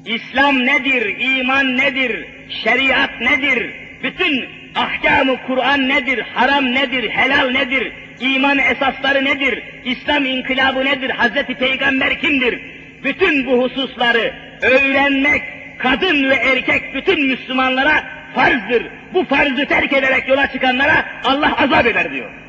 İslam 0.06 0.66
nedir, 0.66 1.16
iman 1.20 1.76
nedir, 1.76 2.26
şeriat 2.64 3.20
nedir, 3.20 3.70
bütün 4.02 4.44
ahkamı 4.74 5.36
Kur'an 5.46 5.88
nedir, 5.88 6.24
haram 6.34 6.64
nedir, 6.74 7.10
helal 7.10 7.50
nedir, 7.50 7.92
iman 8.20 8.58
esasları 8.58 9.24
nedir, 9.24 9.62
İslam 9.84 10.26
inkılabı 10.26 10.84
nedir, 10.84 11.10
Hazreti 11.10 11.54
Peygamber 11.54 12.20
kimdir? 12.20 12.60
Bütün 13.04 13.46
bu 13.46 13.62
hususları 13.62 14.34
öğrenmek 14.62 15.42
kadın 15.78 16.30
ve 16.30 16.34
erkek 16.34 16.94
bütün 16.94 17.26
Müslümanlara 17.26 18.04
farzdır. 18.34 18.82
Bu 19.14 19.24
farzı 19.24 19.66
terk 19.66 19.92
ederek 19.92 20.28
yola 20.28 20.46
çıkanlara 20.46 21.04
Allah 21.24 21.56
azap 21.56 21.86
eder 21.86 22.12
diyor. 22.12 22.41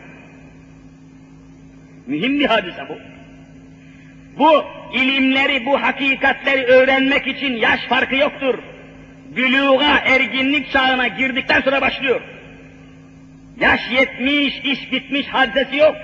Mühim 2.08 2.40
bir 2.40 2.46
hadise 2.46 2.90
bu. 2.90 2.98
Bu 4.40 4.66
ilimleri, 4.94 5.66
bu 5.66 5.82
hakikatleri 5.82 6.66
öğrenmek 6.66 7.28
için 7.28 7.54
yaş 7.54 7.82
farkı 7.82 8.16
yoktur. 8.16 8.60
Büluğa, 9.36 9.98
erginlik 9.98 10.72
çağına 10.72 11.08
girdikten 11.08 11.62
sonra 11.62 11.82
başlıyor. 11.82 12.22
Yaş 13.60 13.92
yetmiş, 13.92 14.60
iş 14.64 14.92
bitmiş 14.92 15.28
hadisesi 15.28 15.78
yok. 15.78 15.96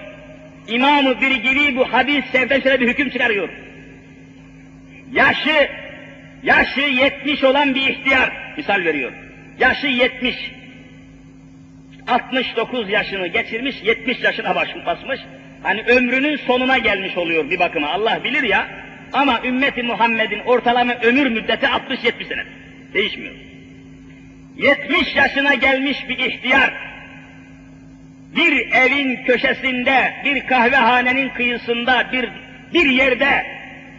İmam-ı 0.68 1.22
Birgili 1.22 1.78
bu 1.78 1.94
hadis 1.94 2.26
sevden 2.26 2.62
şöyle 2.62 2.80
bir 2.80 2.88
hüküm 2.88 3.10
çıkarıyor. 3.10 3.50
Yaşı, 5.12 5.70
yaşı 6.44 6.82
yetmiş 6.82 7.44
olan 7.44 7.76
bir 7.76 7.90
ihtiyar, 7.90 8.54
misal 8.58 8.84
veriyor. 8.86 9.12
Yaşı 9.60 9.88
yetmiş, 9.88 10.36
69 12.08 12.90
yaşını 12.90 13.28
geçirmiş, 13.28 13.84
70 13.84 14.24
yaşına 14.24 14.56
basmış. 14.86 15.20
Hani 15.64 15.82
ömrünün 15.82 16.38
sonuna 16.38 16.78
gelmiş 16.78 17.18
oluyor 17.18 17.50
bir 17.50 17.60
bakıma. 17.60 17.88
Allah 17.88 18.24
bilir 18.24 18.44
ya. 18.44 18.68
Ama 19.14 19.42
ümmeti 19.46 19.84
Muhammed'in 19.84 20.40
ortalama 20.40 20.94
ömür 20.94 21.28
müddeti 21.28 21.66
60-70 21.66 22.28
sene. 22.28 22.44
Değişmiyor. 22.94 23.34
70 24.58 25.16
yaşına 25.16 25.54
gelmiş 25.54 25.98
bir 26.10 26.18
ihtiyar, 26.18 26.74
bir 28.36 28.72
evin 28.72 29.24
köşesinde, 29.24 30.14
bir 30.26 30.48
kahvehanenin 30.48 31.30
kıyısında, 31.30 32.06
bir 32.12 32.30
bir 32.74 32.90
yerde 32.90 33.46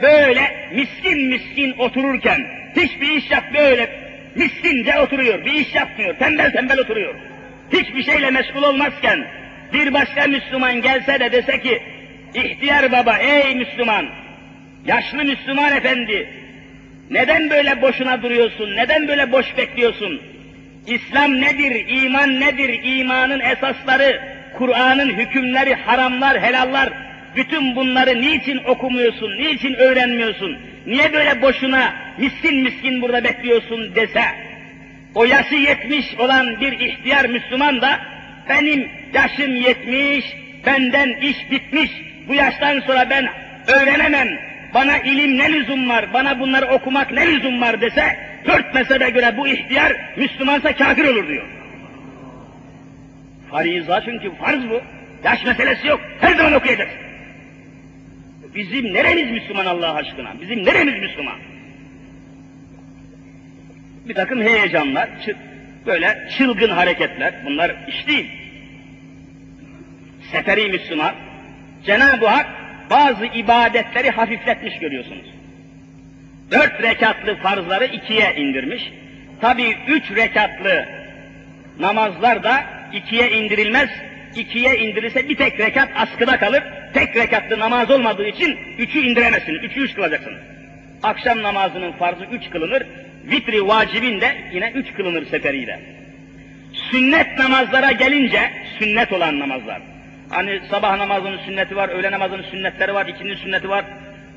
böyle 0.03 0.71
miskin 0.75 1.29
miskin 1.29 1.79
otururken, 1.79 2.47
hiçbir 2.77 3.11
iş 3.11 3.31
yap 3.31 3.45
böyle 3.55 3.91
miskince 4.35 4.99
oturuyor, 4.99 5.45
bir 5.45 5.53
iş 5.53 5.75
yapmıyor, 5.75 6.19
tembel 6.19 6.53
tembel 6.53 6.79
oturuyor. 6.79 7.15
Hiçbir 7.73 8.03
şeyle 8.03 8.31
meşgul 8.31 8.63
olmazken, 8.63 9.27
bir 9.73 9.95
başka 9.95 10.27
Müslüman 10.27 10.83
gelse 10.83 11.21
de 11.21 11.33
dese 11.33 11.61
ki, 11.61 11.83
ihtiyar 12.35 12.93
baba, 12.93 13.17
ey 13.17 13.55
Müslüman, 13.55 14.07
yaşlı 14.87 15.25
Müslüman 15.25 15.77
efendi, 15.77 16.29
neden 17.11 17.51
böyle 17.51 17.83
boşuna 17.83 18.23
duruyorsun, 18.23 18.77
neden 18.77 19.09
böyle 19.09 19.33
boş 19.33 19.57
bekliyorsun? 19.57 20.21
İslam 20.87 21.41
nedir, 21.41 21.87
iman 21.89 22.41
nedir, 22.41 22.81
imanın 22.85 23.41
esasları, 23.41 24.21
Kur'an'ın 24.59 25.09
hükümleri, 25.09 25.75
haramlar, 25.75 26.43
helallar, 26.43 26.91
bütün 27.37 27.77
bunları 27.77 28.21
niçin 28.21 28.59
okumuyorsun, 28.59 29.31
niçin 29.39 29.75
öğrenmiyorsun, 29.75 30.59
niye 30.87 31.13
böyle 31.13 31.43
boşuna 31.43 31.95
miskin 32.19 32.63
miskin 32.63 33.03
burada 33.03 33.25
bekliyorsun 33.25 33.95
dese, 33.95 34.23
o 35.15 35.25
yaşı 35.25 35.55
yetmiş 35.55 36.15
olan 36.19 36.61
bir 36.61 36.73
ihtiyar 36.73 37.25
Müslüman 37.25 37.81
da, 37.81 38.01
benim 38.51 38.89
yaşım 39.15 39.57
yetmiş, 39.57 40.37
benden 40.67 41.09
iş 41.13 41.51
bitmiş, 41.51 41.91
bu 42.29 42.35
yaştan 42.35 42.81
sonra 42.81 43.11
ben 43.11 43.29
öğrenemem, 43.67 44.29
bana 44.75 44.99
ilim 44.99 45.39
ne 45.39 45.53
lüzum 45.53 45.89
var, 45.89 46.13
bana 46.13 46.41
bunları 46.41 46.67
okumak 46.67 47.13
ne 47.13 47.27
lüzum 47.27 47.61
var 47.61 47.81
dese, 47.81 48.17
dört 48.47 48.75
mezhebe 48.75 49.11
göre 49.11 49.37
bu 49.37 49.49
ihtiyar 49.49 49.93
Müslümansa 50.17 50.77
kafir 50.77 51.05
olur 51.05 51.29
diyor. 51.29 51.47
Fariza 53.51 54.01
çünkü 54.05 54.37
farz 54.37 54.69
bu. 54.71 54.81
Yaş 55.25 55.45
meselesi 55.45 55.87
yok. 55.87 56.01
Her 56.21 56.35
zaman 56.35 56.53
okuyacaksın. 56.53 56.99
Bizim 58.55 58.95
neremiz 58.95 59.31
Müslüman 59.31 59.67
Allah 59.67 59.95
aşkına? 59.95 60.41
Bizim 60.41 60.67
neremiz 60.67 61.01
Müslüman? 61.01 61.39
Bir 64.09 64.15
takım 64.15 64.43
heyecanlar, 64.43 65.09
böyle 65.87 66.29
çılgın 66.39 66.71
hareketler, 66.71 67.35
bunlar 67.45 67.75
iş 67.89 68.07
değil. 68.07 68.40
Seferi 70.33 70.69
Müslüman, 70.69 71.15
Cenab-ı 71.87 72.27
Hak 72.27 72.47
bazı 72.91 73.27
ibadetleri 73.27 74.11
hafifletmiş 74.11 74.79
görüyorsunuz. 74.79 75.27
Dört 76.51 76.83
rekatlı 76.83 77.37
farzları 77.37 77.85
ikiye 77.85 78.35
indirmiş. 78.37 78.93
Tabi 79.41 79.77
üç 79.89 80.11
rekatlı 80.17 80.87
namazlar 81.79 82.43
da 82.43 82.65
ikiye 82.93 83.31
indirilmez. 83.31 83.91
İkiye 84.37 84.79
indirilse 84.79 85.29
bir 85.29 85.37
tek 85.37 85.61
rekat 85.61 85.89
askıda 85.97 86.39
kalır. 86.39 86.63
Tek 86.95 87.17
rekatlı 87.17 87.59
namaz 87.59 87.91
olmadığı 87.91 88.27
için 88.27 88.59
üçü 88.79 88.99
indiremezsiniz. 88.99 89.65
Üçü 89.65 89.81
üç 89.81 89.95
kılacaksınız. 89.95 90.41
Akşam 91.03 91.43
namazının 91.43 91.93
farzı 91.93 92.25
üç 92.25 92.51
kılınır. 92.51 92.83
Vitri 93.25 93.69
vacibin 93.69 94.21
de 94.21 94.37
yine 94.53 94.71
üç 94.75 94.93
kılınır 94.93 95.27
seferiyle. 95.27 95.81
Sünnet 96.91 97.39
namazlara 97.39 97.93
gelince, 97.93 98.51
sünnet 98.79 99.13
olan 99.13 99.39
namazlar. 99.39 99.83
Hani 100.31 100.61
sabah 100.71 100.97
namazının 100.97 101.39
sünneti 101.39 101.77
var, 101.77 101.89
öğle 101.89 102.11
namazının 102.11 102.43
sünnetleri 102.43 102.95
var, 102.95 103.07
ikindi 103.07 103.37
sünneti 103.37 103.69
var. 103.69 103.85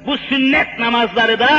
Bu 0.06 0.18
sünnet 0.18 0.80
namazları 0.80 1.40
da 1.40 1.50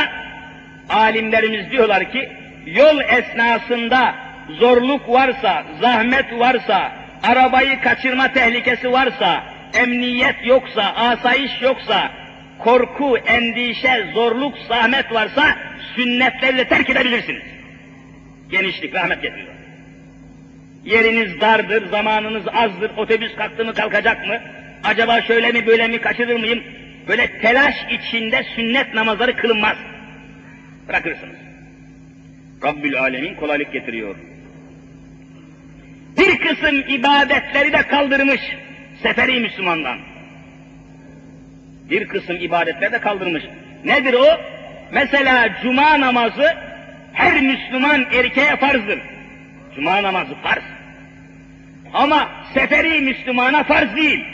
alimlerimiz 0.89 1.71
diyorlar 1.71 2.11
ki 2.11 2.31
yol 2.65 2.99
esnasında 2.99 4.15
zorluk 4.49 5.09
varsa, 5.09 5.65
zahmet 5.81 6.39
varsa, 6.39 6.91
arabayı 7.23 7.81
kaçırma 7.81 8.33
tehlikesi 8.33 8.91
varsa, 8.91 9.43
emniyet 9.77 10.35
yoksa, 10.45 10.83
asayiş 10.83 11.61
yoksa, 11.61 12.11
korku, 12.59 13.17
endişe, 13.17 14.11
zorluk, 14.13 14.57
zahmet 14.67 15.13
varsa 15.13 15.57
sünnetleri 15.95 16.57
de 16.57 16.67
terk 16.67 16.89
edebilirsiniz. 16.89 17.43
Genişlik, 18.51 18.95
rahmet 18.95 19.21
getiriyor. 19.21 19.64
Yeriniz 20.85 21.41
dardır, 21.41 21.89
zamanınız 21.89 22.43
azdır, 22.53 22.91
otobüs 22.97 23.35
kalktı 23.35 23.65
mı 23.65 23.73
kalkacak 23.73 24.27
mı? 24.27 24.39
Acaba 24.83 25.21
şöyle 25.21 25.51
mi 25.51 25.67
böyle 25.67 25.87
mi 25.87 26.01
kaçırır 26.01 26.39
mıyım? 26.39 26.63
Böyle 27.07 27.39
telaş 27.39 27.75
içinde 27.91 28.43
sünnet 28.55 28.93
namazları 28.93 29.35
kılınmaz. 29.35 29.77
Bırakırsınız. 30.87 31.35
Rabbül 32.63 32.99
Alemin 32.99 33.35
kolaylık 33.35 33.73
getiriyor. 33.73 34.15
Bir 36.17 36.37
kısım 36.37 36.83
ibadetleri 36.87 37.73
de 37.73 37.81
kaldırmış 37.81 38.41
seferi 39.03 39.39
Müslümandan. 39.39 39.99
Bir 41.89 42.07
kısım 42.07 42.35
ibadetleri 42.35 42.91
de 42.91 42.99
kaldırmış. 42.99 43.43
Nedir 43.85 44.13
o? 44.13 44.41
Mesela 44.91 45.49
cuma 45.63 45.99
namazı 45.99 46.55
her 47.13 47.41
Müslüman 47.41 48.05
erkeğe 48.13 48.55
farzdır. 48.55 48.99
Cuma 49.75 50.03
namazı 50.03 50.35
farz. 50.35 50.74
Ama 51.95 52.29
seferi 52.53 53.01
Müslümana 53.01 53.63
farz 53.63 53.95
değil. 53.95 54.25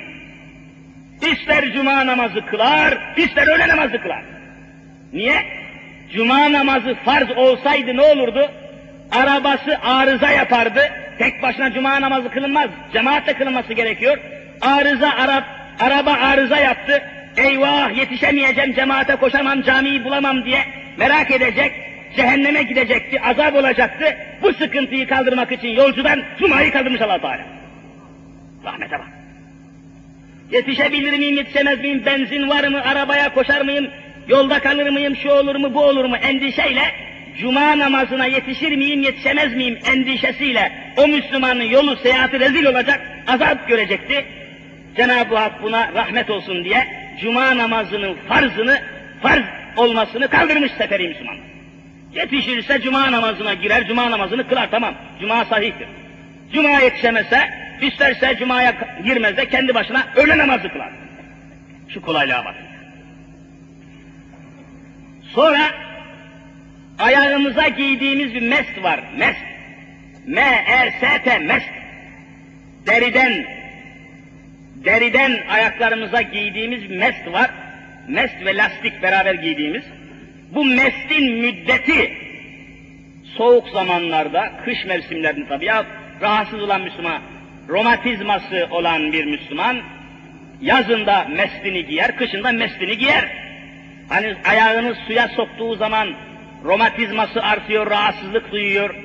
İster 1.31 1.73
cuma 1.73 2.05
namazı 2.05 2.45
kılar, 2.45 2.97
ister 3.17 3.47
öğle 3.47 3.67
namazı 3.67 4.01
kılar. 4.01 4.23
Niye? 5.13 5.45
Cuma 6.13 6.51
namazı 6.51 6.95
farz 7.05 7.31
olsaydı 7.31 7.97
ne 7.97 8.01
olurdu? 8.01 8.51
Arabası 9.11 9.79
arıza 9.83 10.31
yapardı. 10.31 10.81
Tek 11.19 11.41
başına 11.43 11.73
cuma 11.73 12.01
namazı 12.01 12.29
kılınmaz. 12.29 12.69
Cemaatle 12.93 13.33
kılınması 13.33 13.73
gerekiyor. 13.73 14.17
Arıza 14.61 15.09
Arap, 15.09 15.43
araba 15.79 16.11
arıza 16.11 16.57
yaptı. 16.57 17.03
Eyvah 17.37 17.97
yetişemeyeceğim, 17.97 18.73
cemaate 18.73 19.15
koşamam, 19.15 19.61
camiyi 19.61 20.03
bulamam 20.03 20.45
diye 20.45 20.65
merak 20.97 21.31
edecek. 21.31 21.90
Cehenneme 22.15 22.63
gidecekti, 22.63 23.21
azap 23.21 23.55
olacaktı. 23.55 24.17
Bu 24.41 24.53
sıkıntıyı 24.53 25.07
kaldırmak 25.07 25.51
için 25.51 25.67
yolcudan 25.67 26.23
cumayı 26.39 26.71
kaldırmış 26.71 27.01
allah 27.01 27.21
Teala. 27.21 27.45
Rahmete 28.65 28.99
bak. 28.99 29.07
Yetişebilir 30.51 31.17
miyim, 31.17 31.37
yetişemez 31.37 31.79
miyim, 31.79 32.03
benzin 32.05 32.49
var 32.49 32.67
mı, 32.67 32.81
arabaya 32.81 33.33
koşar 33.33 33.61
mıyım, 33.61 33.87
yolda 34.27 34.59
kalır 34.59 34.89
mıyım, 34.89 35.15
şu 35.15 35.29
olur 35.29 35.55
mu, 35.55 35.73
bu 35.73 35.83
olur 35.83 36.05
mu 36.05 36.15
endişeyle, 36.15 36.83
cuma 37.39 37.77
namazına 37.77 38.25
yetişir 38.25 38.75
miyim, 38.75 39.01
yetişemez 39.01 39.55
miyim 39.55 39.79
endişesiyle 39.85 40.71
o 40.97 41.07
Müslümanın 41.07 41.63
yolu 41.63 41.95
seyahati 41.95 42.39
rezil 42.39 42.65
olacak, 42.65 43.01
azap 43.27 43.67
görecekti. 43.67 44.25
Cenab-ı 44.97 45.35
Hak 45.35 45.63
buna 45.63 45.93
rahmet 45.93 46.29
olsun 46.29 46.63
diye 46.63 46.87
cuma 47.21 47.57
namazının 47.57 48.17
farzını, 48.27 48.81
farz 49.21 49.43
olmasını 49.77 50.27
kaldırmış 50.27 50.71
seferi 50.71 51.07
Müslüman. 51.07 51.50
Yetişirse 52.13 52.81
cuma 52.81 53.11
namazına 53.11 53.53
girer, 53.53 53.87
cuma 53.87 54.11
namazını 54.11 54.47
kılar 54.47 54.71
tamam, 54.71 54.95
cuma 55.19 55.45
sahihtir. 55.45 55.87
Cuma 56.53 56.69
yetişemezse, 56.69 57.49
isterse 57.81 58.35
cumaya 58.39 58.73
girmez 59.05 59.37
de 59.37 59.49
kendi 59.49 59.75
başına 59.75 60.07
öğle 60.15 60.37
namazı 60.37 60.69
kılar. 60.69 60.89
Şu 61.89 62.01
kolaylığa 62.01 62.45
bakın. 62.45 62.65
Sonra 65.33 65.71
ayağımıza 66.99 67.67
giydiğimiz 67.67 68.33
bir 68.33 68.41
mest 68.41 68.83
var. 68.83 68.99
Mest. 69.17 69.39
M-E-S-T 70.27 71.39
mest. 71.39 71.69
Deriden 72.87 73.45
deriden 74.85 75.39
ayaklarımıza 75.49 76.21
giydiğimiz 76.21 76.89
mest 76.89 77.27
var. 77.27 77.51
Mest 78.07 78.45
ve 78.45 78.57
lastik 78.57 79.03
beraber 79.03 79.33
giydiğimiz. 79.33 79.83
Bu 80.51 80.65
mestin 80.65 81.33
müddeti 81.33 82.13
soğuk 83.37 83.69
zamanlarda, 83.69 84.51
kış 84.65 84.85
mevsimlerinde 84.85 85.47
tabii 85.47 85.65
ya 85.65 85.85
rahatsız 86.21 86.61
olan 86.61 86.81
Müslüman, 86.81 87.21
romatizması 87.69 88.67
olan 88.71 89.13
bir 89.13 89.25
Müslüman 89.25 89.77
yazında 90.61 91.27
mestini 91.29 91.85
giyer, 91.85 92.17
kışında 92.17 92.51
mestini 92.51 92.97
giyer. 92.97 93.29
Hani 94.09 94.35
ayağını 94.45 94.95
suya 95.07 95.27
soktuğu 95.27 95.75
zaman 95.75 96.09
romatizması 96.63 97.43
artıyor, 97.43 97.89
rahatsızlık 97.89 98.51
duyuyor. 98.51 98.95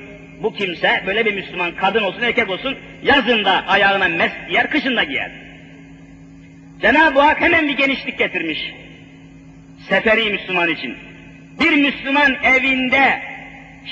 Bu 0.43 0.55
kimse 0.55 1.03
böyle 1.07 1.25
bir 1.27 1.35
Müslüman 1.35 1.75
kadın 1.75 2.03
olsun 2.03 2.23
erkek 2.23 2.51
olsun 2.51 2.77
yazında 3.03 3.67
ayağına 3.67 4.09
mest 4.09 4.49
giyer, 4.49 4.71
kışında 4.71 5.05
giyer. 5.05 5.31
Cenab-ı 6.83 7.21
Hak 7.21 7.41
hemen 7.41 7.69
bir 7.69 7.77
genişlik 7.77 8.19
getirmiş. 8.19 8.73
Seferi 9.89 10.31
Müslüman 10.31 10.69
için. 10.69 10.97
Bir 11.61 11.73
Müslüman 11.73 12.37
evinde, 12.45 13.23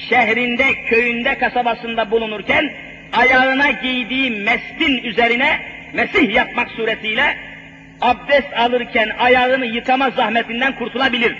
şehrinde, 0.08 0.84
köyünde, 0.84 1.38
kasabasında 1.38 2.10
bulunurken 2.10 2.72
ayağına 3.12 3.70
giydiği 3.70 4.30
mestin 4.30 5.04
üzerine 5.04 5.60
mesih 5.92 6.34
yapmak 6.34 6.70
suretiyle 6.70 7.36
abdest 8.00 8.54
alırken 8.56 9.10
ayağını 9.18 9.66
yıkama 9.66 10.10
zahmetinden 10.10 10.78
kurtulabilir. 10.78 11.34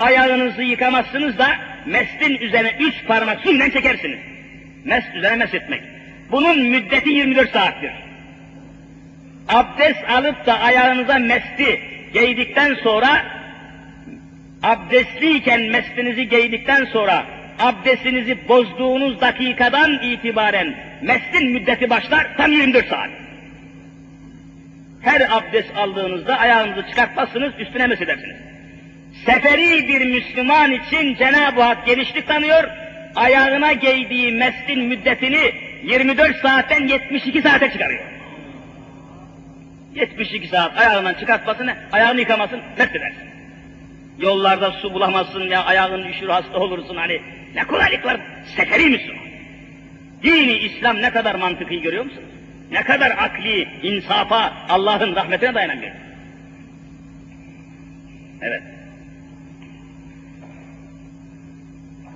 Ayağınızı 0.00 0.62
yıkamazsınız 0.62 1.38
da 1.38 1.48
mestin 1.86 2.36
üzerine 2.36 2.74
üç 2.80 2.94
parmak 3.06 3.40
suyla 3.40 3.70
çekersiniz. 3.70 4.18
Mest 4.84 5.14
üzerine 5.14 5.36
mes 5.36 5.54
etmek. 5.54 5.82
Bunun 6.30 6.58
müddeti 6.62 7.10
24 7.10 7.52
saattir. 7.52 7.92
Abdest 9.48 10.10
alıp 10.10 10.46
da 10.46 10.60
ayağınıza 10.60 11.18
mesti 11.18 11.80
giydikten 12.12 12.74
sonra 12.74 13.24
abdestliyken 14.62 15.60
mestinizi 15.62 16.28
giydikten 16.28 16.84
sonra 16.84 17.26
abdestinizi 17.58 18.48
bozduğunuz 18.48 19.20
dakikadan 19.20 20.02
itibaren 20.02 20.74
mestin 21.02 21.50
müddeti 21.50 21.90
başlar 21.90 22.26
tam 22.36 22.52
24 22.52 22.88
saat. 22.88 23.10
Her 25.02 25.20
abdest 25.30 25.76
aldığınızda 25.76 26.38
ayağınızı 26.38 26.88
çıkartmazsınız, 26.88 27.52
üstüne 27.58 27.86
mesedersiniz. 27.86 28.36
Seferi 29.26 29.88
bir 29.88 30.06
Müslüman 30.06 30.72
için 30.72 31.14
Cenab-ı 31.14 31.62
Hak 31.62 31.86
genişlik 31.86 32.28
tanıyor, 32.28 32.64
ayağına 33.16 33.72
giydiği 33.72 34.32
mestin 34.32 34.84
müddetini 34.84 35.52
24 35.84 36.36
saatten 36.36 36.88
72 36.88 37.42
saate 37.42 37.72
çıkarıyor. 37.72 38.04
72 39.94 40.48
saat 40.48 40.78
ayağından 40.78 41.14
çıkartmasını, 41.14 41.74
ayağını 41.92 42.20
yıkamasın, 42.20 42.60
mest 42.78 42.96
edersin. 42.96 43.31
Yollarda 44.22 44.70
su 44.70 44.94
bulamazsın 44.94 45.48
ya 45.48 45.64
ayağın 45.64 46.04
üşür 46.04 46.28
hasta 46.28 46.58
olursun 46.58 46.96
hani. 46.96 47.20
Ne 47.54 47.64
kolaylık 47.64 48.04
var. 48.04 48.20
Seferi 48.56 48.86
Müslüman. 48.86 49.24
Dini 50.22 50.52
İslam 50.52 51.02
ne 51.02 51.10
kadar 51.10 51.34
mantıklı 51.34 51.74
görüyor 51.74 52.04
musunuz? 52.04 52.28
Ne 52.70 52.82
kadar 52.82 53.10
akli, 53.10 53.68
insafa, 53.82 54.52
Allah'ın 54.68 55.16
rahmetine 55.16 55.54
dayanan. 55.54 55.78
Evet. 58.42 58.62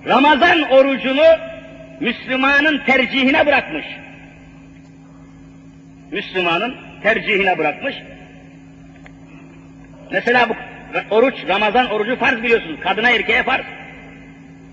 Ramazan 0.07 0.61
orucunu 0.61 1.25
Müslümanın 1.99 2.77
tercihine 2.85 3.45
bırakmış. 3.45 3.85
Müslümanın 6.11 6.75
tercihine 7.03 7.57
bırakmış. 7.57 7.95
Mesela 10.11 10.49
bu 10.49 10.53
oruç, 11.09 11.35
Ramazan 11.47 11.91
orucu 11.91 12.15
farz 12.15 12.43
biliyorsunuz. 12.43 12.79
Kadına 12.79 13.11
erkeğe 13.11 13.43
farz. 13.43 13.65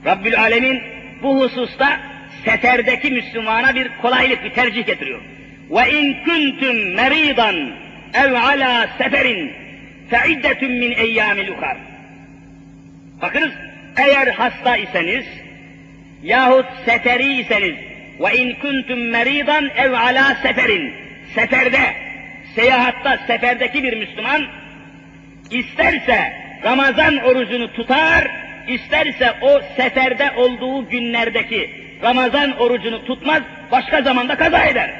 Rabbül 0.05 0.41
Alemin 0.41 0.83
bu 1.23 1.41
hususta 1.41 2.01
seferdeki 2.45 3.11
Müslümana 3.11 3.75
bir 3.75 3.91
kolaylık, 4.03 4.45
bir 4.45 4.51
tercih 4.51 4.87
getiriyor. 4.87 5.21
Ve 5.71 5.93
in 5.93 6.25
kuntum 6.25 6.95
meridan 6.95 7.57
ev 8.15 8.33
ala 8.33 8.89
seferin 8.99 9.53
fe 10.11 10.31
iddetun 10.31 10.73
min 10.73 10.93
eyyamil 10.93 11.49
ukar. 11.49 11.77
Bakınız, 13.23 13.53
eğer 13.97 14.27
hasta 14.27 14.77
iseniz 14.77 15.25
yahut 16.23 16.67
seferi 16.85 17.41
iseniz 17.41 17.75
ve 18.21 18.37
in 18.37 18.55
kuntum 18.55 19.11
meridan 19.11 19.71
ev 19.77 19.93
ala 19.93 20.35
seferin 20.35 20.95
seferde, 21.35 21.95
seyahatta, 22.55 23.19
seferdeki 23.27 23.83
bir 23.83 23.97
Müslüman 23.97 24.43
isterse 25.51 26.33
Ramazan 26.65 27.17
orucunu 27.17 27.73
tutar, 27.73 28.31
isterse 28.69 29.33
o 29.43 29.61
seferde 29.77 30.31
olduğu 30.37 30.89
günlerdeki 30.89 31.71
Ramazan 32.03 32.61
orucunu 32.61 33.05
tutmaz, 33.05 33.43
başka 33.73 34.03
zamanda 34.03 34.37
kaza 34.37 34.65
eder. 34.65 34.91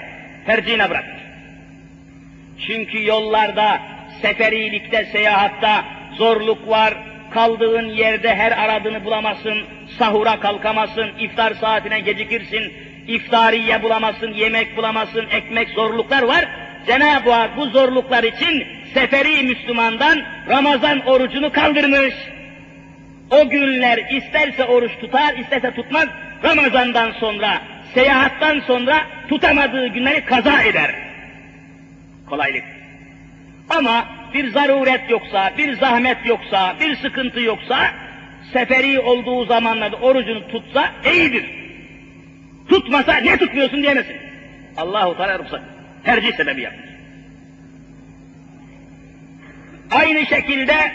Tercihine 0.47 0.91
bırakır. 0.91 1.15
Çünkü 2.67 3.07
yollarda, 3.07 3.81
seferilikte, 4.23 5.05
seyahatta 5.05 5.85
zorluk 6.17 6.69
var, 6.69 6.95
kaldığın 7.31 7.89
yerde 7.89 8.35
her 8.35 8.53
aradığını 8.53 9.05
bulamazsın, 9.05 9.59
sahura 9.99 10.41
kalkamazsın, 10.41 11.11
iftar 11.19 11.55
saatine 11.55 12.01
gecikirsin, 12.01 12.73
iftariye 13.09 13.83
bulamazsın, 13.83 14.33
yemek 14.33 14.77
bulamazsın, 14.77 15.27
ekmek 15.31 15.69
zorluklar 15.69 16.23
var. 16.23 16.49
Cenab-ı 16.87 17.33
Hak 17.33 17.57
bu 17.57 17.67
zorluklar 17.67 18.25
için 18.25 18.67
seferi 18.95 19.43
Müslümandan 19.43 20.23
Ramazan 20.49 21.07
orucunu 21.07 21.53
kaldırmış. 21.53 22.15
O 23.31 23.49
günler 23.49 23.99
isterse 24.11 24.65
oruç 24.65 24.93
tutar, 25.01 25.37
isterse 25.37 25.75
tutmaz, 25.75 26.09
Ramazandan 26.45 27.13
sonra 27.13 27.63
seyahattan 27.95 28.61
sonra 28.61 29.01
tutamadığı 29.29 29.87
günleri 29.87 30.25
kaza 30.25 30.63
eder. 30.63 30.95
Kolaylık. 32.29 32.65
Ama 33.71 34.09
bir 34.35 34.51
zaruret 34.51 35.11
yoksa, 35.11 35.53
bir 35.59 35.73
zahmet 35.73 36.27
yoksa, 36.27 36.75
bir 36.81 36.97
sıkıntı 36.97 37.41
yoksa, 37.41 37.91
seferi 38.53 39.01
olduğu 39.01 39.45
zamanlarda 39.45 39.97
orucunu 39.97 40.49
tutsa 40.49 40.91
iyidir. 41.15 41.45
Tutmasa 42.69 43.17
ne 43.17 43.37
tutmuyorsun 43.37 43.83
diyemesin. 43.83 44.17
Allahu 44.77 45.17
Teala 45.17 45.39
ruhsat. 45.39 45.61
Tercih 46.05 46.37
sebebi 46.37 46.63
yapmış. 46.63 46.84
Aynı 49.95 50.27
şekilde 50.27 50.93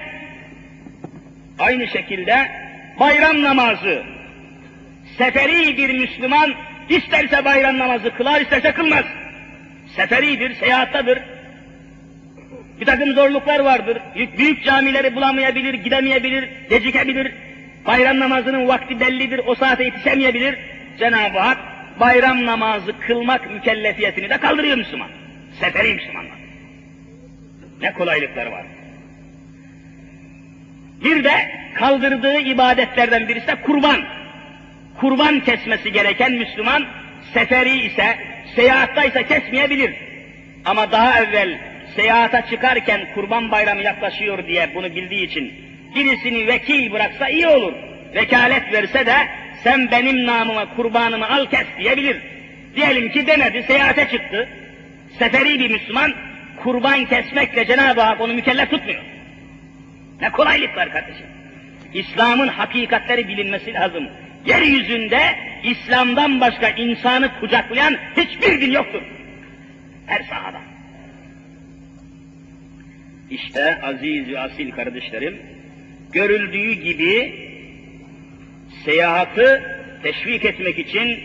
aynı 1.59 1.87
şekilde 1.87 2.51
bayram 2.99 3.43
namazı 3.43 4.03
seferi 5.17 5.77
bir 5.77 5.99
Müslüman 5.99 6.53
isterse 6.89 7.45
bayram 7.45 7.79
namazı 7.79 8.13
kılar 8.13 8.41
isterse 8.41 8.71
kılmaz. 8.71 9.05
Seferidir, 9.95 10.55
seyahattadır. 10.55 11.19
Bir 12.81 12.85
takım 12.85 13.13
zorluklar 13.13 13.59
vardır. 13.59 13.97
Büyük, 14.37 14.63
camileri 14.63 15.15
bulamayabilir, 15.15 15.73
gidemeyebilir, 15.73 16.49
gecikebilir. 16.69 17.31
Bayram 17.87 18.19
namazının 18.19 18.67
vakti 18.67 18.99
bellidir, 18.99 19.41
o 19.45 19.55
saate 19.55 19.83
yetişemeyebilir. 19.83 20.55
Cenab-ı 20.99 21.39
Hak 21.39 21.57
bayram 21.99 22.45
namazı 22.45 22.99
kılmak 22.99 23.51
mükellefiyetini 23.51 24.29
de 24.29 24.37
kaldırıyor 24.37 24.77
Müslüman. 24.77 25.09
Seferi 25.59 25.93
Müslümanlar. 25.93 26.39
Ne 27.81 27.93
kolaylıkları 27.93 28.51
var. 28.51 28.65
Bir 31.03 31.23
de 31.23 31.51
kaldırdığı 31.73 32.39
ibadetlerden 32.39 33.27
birisi 33.27 33.47
de 33.47 33.55
kurban. 33.55 33.99
Kurban 34.99 35.39
kesmesi 35.39 35.91
gereken 35.91 36.31
Müslüman 36.31 36.85
seferi 37.33 37.77
ise, 37.81 38.17
seyahatta 38.55 39.03
ise 39.03 39.27
kesmeyebilir. 39.27 39.95
Ama 40.65 40.91
daha 40.91 41.19
evvel 41.19 41.57
seyahata 41.95 42.45
çıkarken 42.49 43.01
kurban 43.15 43.51
bayramı 43.51 43.81
yaklaşıyor 43.81 44.47
diye 44.47 44.75
bunu 44.75 44.95
bildiği 44.95 45.25
için 45.25 45.53
birisini 45.95 46.47
vekil 46.47 46.91
bıraksa 46.91 47.29
iyi 47.29 47.47
olur. 47.47 47.73
Vekalet 48.15 48.73
verse 48.73 49.05
de 49.05 49.15
sen 49.63 49.91
benim 49.91 50.25
namıma 50.25 50.75
kurbanımı 50.75 51.29
al 51.29 51.45
kes 51.45 51.67
diyebilir. 51.77 52.17
Diyelim 52.75 53.11
ki 53.11 53.27
demedi, 53.27 53.63
seyahate 53.67 54.07
çıktı. 54.11 54.49
Seferi 55.19 55.59
bir 55.59 55.69
Müslüman 55.69 56.13
kurban 56.63 57.05
kesmekle 57.05 57.65
Cenab-ı 57.65 58.01
Hak 58.01 58.21
onu 58.21 58.33
mükellef 58.33 58.69
tutmuyor. 58.69 59.01
Ne 60.21 60.29
kolaylık 60.31 60.77
var 60.77 60.91
kardeşim. 60.91 61.25
İslam'ın 61.93 62.47
hakikatleri 62.47 63.27
bilinmesi 63.27 63.73
lazım. 63.73 64.09
Yeryüzünde 64.45 65.21
İslam'dan 65.63 66.41
başka 66.41 66.69
insanı 66.69 67.39
kucaklayan 67.39 67.97
hiçbir 68.17 68.61
din 68.61 68.71
yoktur. 68.71 69.01
Her 70.05 70.23
sahada. 70.23 70.61
İşte 73.29 73.81
aziz 73.81 74.29
ve 74.29 74.39
asil 74.39 74.71
kardeşlerim, 74.71 75.41
görüldüğü 76.11 76.71
gibi 76.71 77.35
seyahati 78.85 79.61
teşvik 80.03 80.45
etmek 80.45 80.79
için 80.79 81.19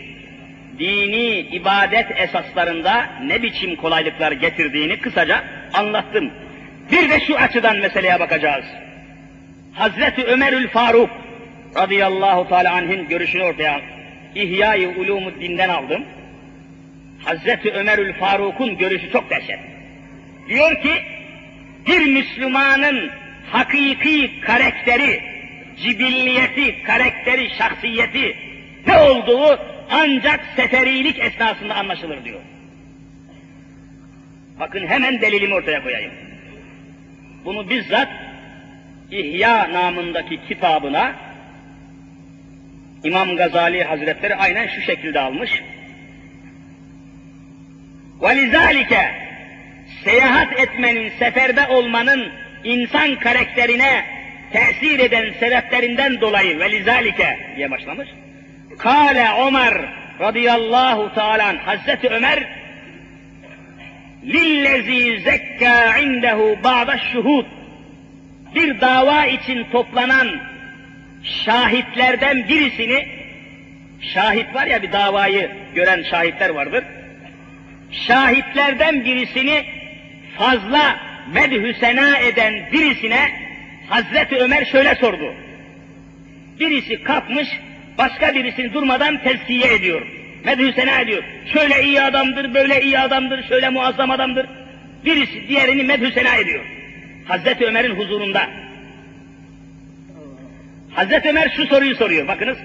dini 0.79 1.39
ibadet 1.39 2.19
esaslarında 2.19 3.09
ne 3.23 3.43
biçim 3.43 3.75
kolaylıklar 3.75 4.31
getirdiğini 4.31 4.99
kısaca 4.99 5.43
anlattım. 5.73 6.31
Bir 6.91 7.09
de 7.09 7.19
şu 7.19 7.37
açıdan 7.37 7.77
meseleye 7.77 8.19
bakacağız. 8.19 8.65
Hazreti 9.75 10.23
Ömerül 10.23 10.67
Faruk 10.67 11.09
radıyallahu 11.75 12.49
teala 12.49 12.73
anh'in 12.73 13.07
görüşünü 13.07 13.43
ortaya 13.43 13.81
İhya-i 14.35 14.87
Ulumuddin'den 14.87 15.69
aldım. 15.69 16.03
Hazreti 17.23 17.71
Ömerül 17.71 18.13
Faruk'un 18.13 18.77
görüşü 18.77 19.11
çok 19.11 19.29
dehşet. 19.29 19.59
Diyor 20.49 20.81
ki, 20.81 20.91
bir 21.87 22.05
Müslümanın 22.05 23.11
hakiki 23.51 24.41
karakteri, 24.41 25.23
cibilliyeti, 25.83 26.83
karakteri, 26.83 27.49
şahsiyeti 27.49 28.37
ne 28.87 28.97
olduğu 28.97 29.59
ancak 29.91 30.45
seferilik 30.55 31.19
esnasında 31.19 31.75
anlaşılır 31.75 32.25
diyor. 32.25 32.39
Bakın 34.59 34.87
hemen 34.87 35.21
delilimi 35.21 35.53
ortaya 35.53 35.83
koyayım. 35.83 36.11
Bunu 37.45 37.69
bizzat 37.69 38.09
İhya 39.10 39.72
namındaki 39.72 40.40
kitabına 40.48 41.12
İmam 43.04 43.36
Gazali 43.36 43.84
Hazretleri 43.84 44.34
aynen 44.34 44.66
şu 44.66 44.80
şekilde 44.80 45.20
almış. 45.20 45.62
وَلِذَٰلِكَ 48.20 49.10
Seyahat 50.04 50.60
etmenin, 50.60 51.12
seferde 51.18 51.66
olmanın 51.66 52.28
insan 52.64 53.16
karakterine 53.16 54.04
tesir 54.52 54.98
eden 54.98 55.32
sebeplerinden 55.40 56.20
dolayı 56.20 56.58
velizalike 56.58 57.38
diye 57.56 57.70
başlamış. 57.70 58.08
Kale 58.78 59.26
Ömer 59.46 59.74
radıyallahu 60.20 61.14
teala 61.14 61.66
Hazreti 61.66 62.08
Ömer 62.08 62.44
lillezî 64.24 65.20
zekka 65.20 65.98
indehu 65.98 66.58
ba'da 66.64 66.98
şuhud 66.98 67.46
bir 68.55 68.81
dava 68.81 69.25
için 69.25 69.63
toplanan 69.71 70.27
şahitlerden 71.23 72.49
birisini 72.49 73.07
şahit 74.01 74.55
var 74.55 74.67
ya 74.67 74.83
bir 74.83 74.91
davayı 74.91 75.51
gören 75.75 76.03
şahitler 76.03 76.49
vardır. 76.49 76.83
Şahitlerden 77.91 79.05
birisini 79.05 79.65
fazla 80.37 80.99
medhü 81.33 81.73
sena 81.73 82.17
eden 82.17 82.53
birisine 82.71 83.31
Hazreti 83.89 84.35
Ömer 84.35 84.65
şöyle 84.65 84.95
sordu. 84.95 85.33
Birisi 86.59 87.03
kalkmış 87.03 87.47
başka 87.97 88.35
birisini 88.35 88.73
durmadan 88.73 89.23
tezkiye 89.23 89.73
ediyor. 89.73 90.07
Medhü 90.43 90.73
sena 90.73 90.99
ediyor. 90.99 91.23
Şöyle 91.53 91.83
iyi 91.83 92.01
adamdır, 92.01 92.53
böyle 92.53 92.81
iyi 92.81 92.99
adamdır, 92.99 93.47
şöyle 93.47 93.69
muazzam 93.69 94.11
adamdır. 94.11 94.45
Birisi 95.05 95.47
diğerini 95.47 95.83
medhü 95.83 96.11
sena 96.11 96.35
ediyor. 96.35 96.65
Hazreti 97.27 97.65
Ömer'in 97.65 97.95
huzurunda. 97.95 98.49
Hazreti 100.91 101.29
Ömer 101.29 101.53
şu 101.55 101.65
soruyu 101.67 101.95
soruyor, 101.95 102.27
bakınız. 102.27 102.57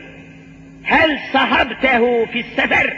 Hel 0.83 1.21
sahabtehu 1.33 2.27
fis 2.33 2.47
sefer 2.47 2.97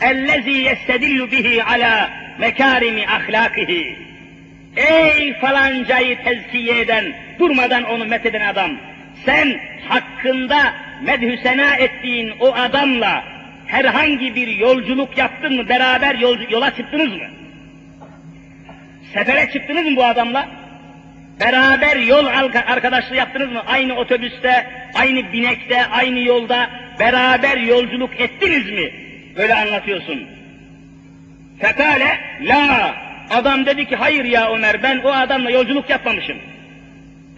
ellezî 0.00 0.50
yestedillu 0.50 1.30
bihi 1.30 1.64
ala 1.64 2.10
mekarimi 2.38 3.06
ahlakihi. 3.06 3.96
Ey 4.76 5.34
falancayı 5.40 6.22
tezkiye 6.24 6.80
eden, 6.80 7.04
durmadan 7.38 7.82
onu 7.82 8.04
metheden 8.04 8.46
adam, 8.46 8.70
sen 9.24 9.60
hakkında 9.88 10.74
medhü 11.02 11.36
sena 11.42 11.74
ettiğin 11.76 12.32
o 12.40 12.54
adamla 12.54 13.24
herhangi 13.66 14.34
bir 14.34 14.48
yolculuk 14.48 15.18
yaptın 15.18 15.56
mı, 15.56 15.68
beraber 15.68 16.14
yol, 16.14 16.50
yola 16.50 16.74
çıktınız 16.76 17.08
mı? 17.08 17.26
Sefere 19.14 19.50
çıktınız 19.52 19.86
mı 19.86 19.96
bu 19.96 20.04
adamla? 20.04 20.61
Beraber 21.40 21.96
yol 21.96 22.26
arkadaşlığı 22.66 23.16
yaptınız 23.16 23.52
mı? 23.52 23.62
Aynı 23.66 23.96
otobüste, 23.96 24.66
aynı 24.94 25.32
binekte, 25.32 25.86
aynı 25.86 26.20
yolda 26.20 26.70
beraber 26.98 27.56
yolculuk 27.56 28.20
ettiniz 28.20 28.70
mi? 28.70 28.92
Böyle 29.36 29.54
anlatıyorsun. 29.54 30.26
Fekale, 31.60 32.18
la. 32.40 32.94
Adam 33.30 33.66
dedi 33.66 33.88
ki, 33.88 33.96
hayır 33.96 34.24
ya 34.24 34.52
Ömer, 34.52 34.82
ben 34.82 34.98
o 34.98 35.08
adamla 35.12 35.50
yolculuk 35.50 35.90
yapmamışım. 35.90 36.38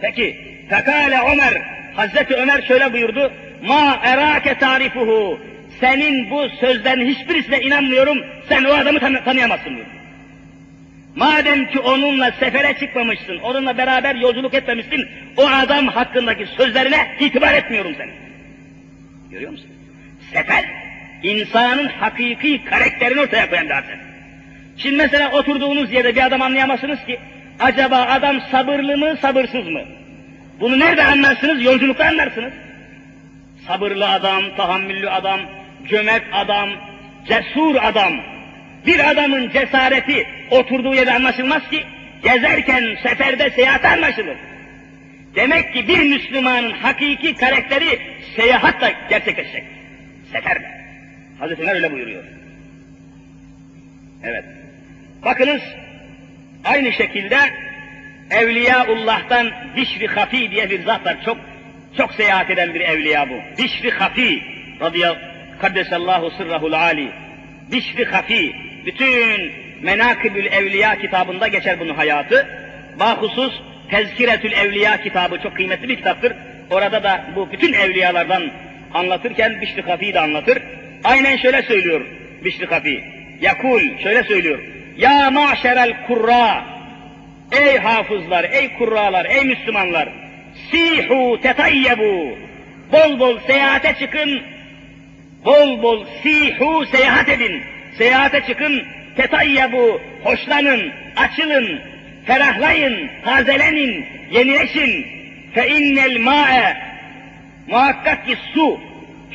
Peki, 0.01 0.37
fekale 0.69 1.19
Ömer, 1.31 1.61
Hazreti 1.95 2.35
Ömer 2.35 2.61
şöyle 2.61 2.93
buyurdu, 2.93 3.33
ma 3.61 3.99
erake 4.03 4.57
tarifuhu, 4.57 5.39
senin 5.79 6.29
bu 6.29 6.49
sözlerin 6.49 7.07
hiçbirisine 7.07 7.61
inanmıyorum, 7.61 8.17
sen 8.49 8.63
o 8.63 8.73
adamı 8.73 8.99
tanı 8.99 9.23
tanıyamazsın 9.23 9.75
diyor. 9.75 9.85
Madem 11.15 11.67
ki 11.67 11.79
onunla 11.79 12.31
sefere 12.31 12.79
çıkmamışsın, 12.79 13.37
onunla 13.37 13.77
beraber 13.77 14.15
yolculuk 14.15 14.53
etmemişsin, 14.53 15.07
o 15.37 15.47
adam 15.47 15.87
hakkındaki 15.87 16.45
sözlerine 16.45 17.15
itibar 17.19 17.53
etmiyorum 17.53 17.95
seni. 17.97 18.11
Görüyor 19.31 19.51
musun? 19.51 19.69
Sefer, 20.33 20.65
insanın 21.23 21.87
hakiki 21.87 22.65
karakterini 22.65 23.21
ortaya 23.21 23.49
koyan 23.49 23.67
zaten. 23.67 23.99
Şimdi 24.77 24.95
mesela 24.95 25.31
oturduğunuz 25.31 25.91
yerde 25.91 26.15
bir 26.15 26.25
adam 26.25 26.41
anlayamazsınız 26.41 27.05
ki, 27.05 27.19
acaba 27.59 27.97
adam 27.97 28.41
sabırlı 28.51 28.97
mı, 28.97 29.17
sabırsız 29.21 29.67
mı? 29.67 29.81
Bunu 30.59 30.79
nerede 30.79 31.03
anlarsınız? 31.03 31.63
Yolculukta 31.63 32.05
anlarsınız. 32.05 32.53
Sabırlı 33.67 34.09
adam, 34.09 34.43
tahammüllü 34.57 35.09
adam, 35.09 35.39
cömert 35.89 36.23
adam, 36.31 36.69
cesur 37.27 37.75
adam. 37.81 38.13
Bir 38.85 39.11
adamın 39.11 39.49
cesareti 39.49 40.27
oturduğu 40.51 40.93
yerde 40.93 41.13
anlaşılmaz 41.13 41.69
ki, 41.69 41.83
gezerken, 42.23 42.97
seferde, 43.03 43.49
seyahat 43.49 43.85
anlaşılır. 43.85 44.37
Demek 45.35 45.73
ki 45.73 45.87
bir 45.87 45.99
Müslümanın 45.99 46.71
hakiki 46.71 47.35
karakteri 47.35 47.99
seyahatle 48.35 48.93
gerçekleşecek. 49.09 49.63
Seferde. 50.31 50.65
Hazreti 51.39 51.61
Ömer 51.61 51.75
öyle 51.75 51.91
buyuruyor. 51.91 52.23
Evet. 54.23 54.45
Bakınız 55.25 55.61
aynı 56.63 56.91
şekilde 56.91 57.37
Evliyaullah'tan 58.31 59.51
Bişri 59.75 60.07
Hafi 60.07 60.51
diye 60.51 60.69
bir 60.69 60.83
zat 60.83 61.05
var. 61.05 61.17
Çok 61.25 61.37
çok 61.97 62.13
seyahat 62.13 62.49
eden 62.49 62.73
bir 62.73 62.81
evliya 62.81 63.29
bu. 63.29 63.63
Bişri 63.63 63.91
Hafi 63.91 64.43
radıyallahu 64.81 65.19
kaddesallahu 65.61 66.31
sırrahul 66.31 66.73
ali. 66.73 67.11
Bişri 67.71 68.05
Hafi 68.05 68.55
bütün 68.85 69.51
Menakibül 69.81 70.45
Evliya 70.45 70.99
kitabında 70.99 71.47
geçer 71.47 71.79
bunun 71.79 71.95
hayatı. 71.95 72.47
Bahusus 72.99 73.53
Tezkiretül 73.89 74.51
Evliya 74.51 75.01
kitabı 75.01 75.41
çok 75.41 75.55
kıymetli 75.55 75.89
bir 75.89 75.95
kitaptır. 75.95 76.33
Orada 76.71 77.03
da 77.03 77.25
bu 77.35 77.51
bütün 77.51 77.73
evliyalardan 77.73 78.51
anlatırken 78.93 79.61
Bişri 79.61 79.81
Hafi'yi 79.81 80.13
de 80.13 80.19
anlatır. 80.19 80.61
Aynen 81.03 81.37
şöyle 81.37 81.61
söylüyor 81.61 82.01
Bişri 82.45 82.65
Hafi. 82.65 83.03
Yakul 83.41 83.81
şöyle 84.03 84.23
söylüyor. 84.23 84.59
Ya 84.97 85.31
maşerel 85.31 86.07
kurra 86.07 86.65
Ey 87.51 87.77
hafızlar, 87.77 88.43
ey 88.43 88.73
kurralar, 88.77 89.25
ey 89.25 89.45
Müslümanlar! 89.45 90.09
Sihu 90.71 91.39
tetayyebu! 91.41 92.37
Bol 92.91 93.19
bol 93.19 93.39
seyahate 93.47 93.95
çıkın, 93.99 94.41
bol 95.45 95.83
bol 95.83 96.05
sihu 96.23 96.85
seyahat 96.85 97.29
edin. 97.29 97.63
Seyahate 97.97 98.41
çıkın, 98.47 98.83
tetayyebu, 99.15 100.01
hoşlanın, 100.23 100.91
açılın, 101.15 101.81
ferahlayın, 102.25 103.09
tazelenin, 103.25 104.05
yenileşin. 104.31 105.07
Fe 105.53 105.69
innel 105.69 106.19
ma'e, 106.19 106.77
muhakkak 107.67 108.27
ki 108.27 108.35
su, 108.53 108.79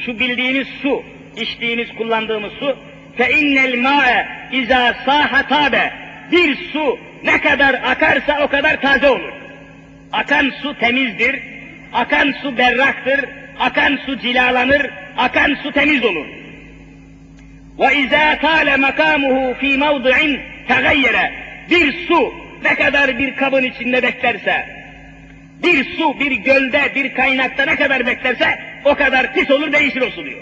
şu 0.04 0.18
bildiğiniz 0.18 0.68
su, 0.82 1.04
içtiğiniz, 1.36 1.88
kullandığımız 1.94 2.52
su, 2.52 2.78
fe 3.16 3.32
innel 3.32 3.78
ma'e 3.78 4.28
izâ 4.52 4.94
sâhatabe, 5.04 5.92
bir 6.32 6.56
su 6.72 6.98
ne 7.24 7.40
kadar 7.40 7.74
akarsa 7.74 8.44
o 8.44 8.48
kadar 8.48 8.80
taze 8.80 9.08
olur. 9.08 9.32
Akan 10.12 10.52
su 10.62 10.78
temizdir, 10.78 11.40
akan 11.92 12.34
su 12.42 12.58
berraktır, 12.58 13.24
akan 13.60 13.98
su 14.06 14.18
cilalanır, 14.18 14.90
akan 15.16 15.56
su 15.62 15.72
temiz 15.72 16.04
olur. 16.04 16.26
وَاِذَا 17.79 18.25
طَالَ 18.47 18.67
مَكَامُهُ 18.85 19.37
ف۪ي 19.59 19.71
مَوْضِعٍ 19.85 20.39
تَغَيَّرَ 20.69 21.29
Bir 21.69 22.07
su 22.07 22.33
ne 22.63 22.75
kadar 22.75 23.19
bir 23.19 23.35
kabın 23.35 23.63
içinde 23.63 24.03
beklerse, 24.03 24.65
bir 25.63 25.97
su 25.97 26.19
bir 26.19 26.31
gölde, 26.31 26.91
bir 26.95 27.13
kaynakta 27.13 27.65
ne 27.65 27.75
kadar 27.75 28.07
beklerse 28.07 28.59
o 28.85 28.95
kadar 28.95 29.33
pis 29.33 29.51
olur, 29.51 29.73
değişir 29.73 30.01
o 30.01 30.09
su 30.09 30.25
diyor. 30.25 30.41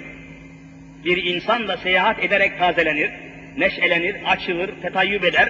Bir 1.06 1.24
insan 1.24 1.68
da 1.68 1.78
seyahat 1.78 2.24
ederek 2.24 2.60
tazelenir, 2.60 3.10
neşelenir, 3.58 4.16
açılır, 4.26 4.70
tetayyüp 4.82 5.24
eder, 5.24 5.50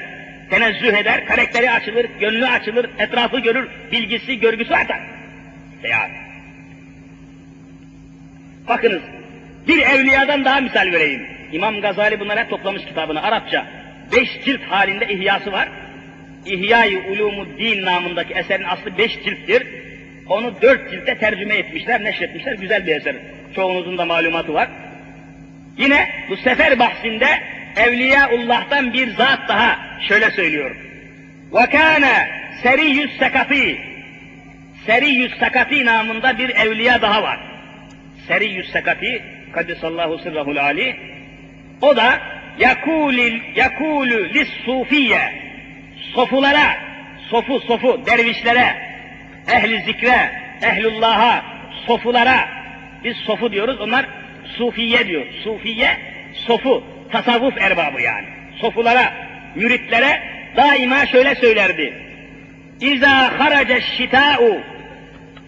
tenezzüh 0.49 0.93
eder, 0.93 1.25
karakteri 1.25 1.71
açılır, 1.71 2.05
gönlü 2.19 2.47
açılır, 2.47 2.89
etrafı 2.99 3.39
görür, 3.39 3.69
bilgisi, 3.91 4.39
görgüsü 4.39 4.73
artar. 4.73 4.99
Seyahat. 5.81 6.09
Bakınız, 8.67 9.01
bir 9.67 9.77
evliyadan 9.77 10.45
daha 10.45 10.61
misal 10.61 10.91
vereyim. 10.91 11.27
İmam 11.51 11.81
Gazali 11.81 12.19
bunlara 12.19 12.47
toplamış 12.47 12.85
kitabını 12.85 13.23
Arapça. 13.23 13.65
Beş 14.15 14.45
cilt 14.45 14.61
halinde 14.61 15.07
ihyası 15.13 15.51
var. 15.51 15.69
İhya-i 16.45 16.97
Ulumuddin 16.97 17.85
namındaki 17.85 18.33
eserin 18.33 18.63
aslı 18.63 18.97
beş 18.97 19.23
cilttir. 19.23 19.67
Onu 20.29 20.61
dört 20.61 20.91
ciltte 20.91 21.17
tercüme 21.17 21.55
etmişler, 21.55 22.03
neşretmişler. 22.03 22.53
Güzel 22.53 22.87
bir 22.87 22.95
eser. 22.95 23.15
Çoğunuzun 23.55 23.97
da 23.97 24.05
malumatı 24.05 24.53
var. 24.53 24.69
Yine 25.77 26.09
bu 26.29 26.37
sefer 26.37 26.79
bahsinde 26.79 27.27
Evliyaullah'tan 27.77 28.93
bir 28.93 29.07
zat 29.07 29.39
daha 29.47 29.79
şöyle 30.07 30.31
söylüyor. 30.31 30.75
وَكَانَ 31.51 32.05
سَرِيُّ 32.63 33.07
السَّكَفِي 33.07 33.77
Seriyyü 34.85 35.29
Sakati 35.39 35.85
namında 35.85 36.37
bir 36.37 36.49
evliya 36.49 37.01
daha 37.01 37.23
var. 37.23 37.39
Seriyyü 38.27 38.63
Sakati, 38.63 39.23
Kaddesallahu 39.53 40.17
sırrahul 40.17 40.57
ali. 40.57 40.95
o 41.80 41.96
da 41.96 42.20
yakulil 42.58 43.40
yakulu 43.56 44.34
lis 44.34 44.48
sufiye 44.64 45.20
sofulara, 46.14 46.76
sofu 47.30 47.60
sofu 47.60 48.06
dervişlere, 48.06 48.76
ehli 49.52 49.80
zikre, 49.80 50.30
ehlullah'a, 50.62 51.44
sofulara 51.86 52.48
biz 53.04 53.16
sofu 53.16 53.52
diyoruz. 53.52 53.80
Onlar 53.80 54.06
sufiye 54.56 55.08
diyor. 55.08 55.26
Sufiye 55.44 55.96
sofu, 56.34 56.84
tasavvuf 57.12 57.58
erbabı 57.58 58.02
yani. 58.02 58.26
Sofulara, 58.60 59.12
müritlere 59.54 60.22
daima 60.56 61.06
şöyle 61.06 61.34
söylerdi. 61.34 61.94
İza 62.80 63.38
haraca 63.38 63.80
şita'u 63.80 64.60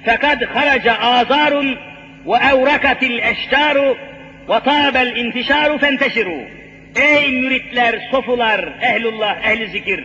fekad 0.05 0.43
haraca 0.55 0.95
azarun 0.95 1.79
ve 2.27 2.37
evrakatil 2.53 3.19
eşcaru 3.19 3.97
tabel 4.46 5.16
intişaru 5.16 5.79
fenteşiru. 5.79 6.40
Ey 6.96 7.40
müritler, 7.40 8.09
sofular, 8.11 8.68
ehlullah, 8.81 9.44
ehli 9.44 9.68
zikir. 9.68 10.05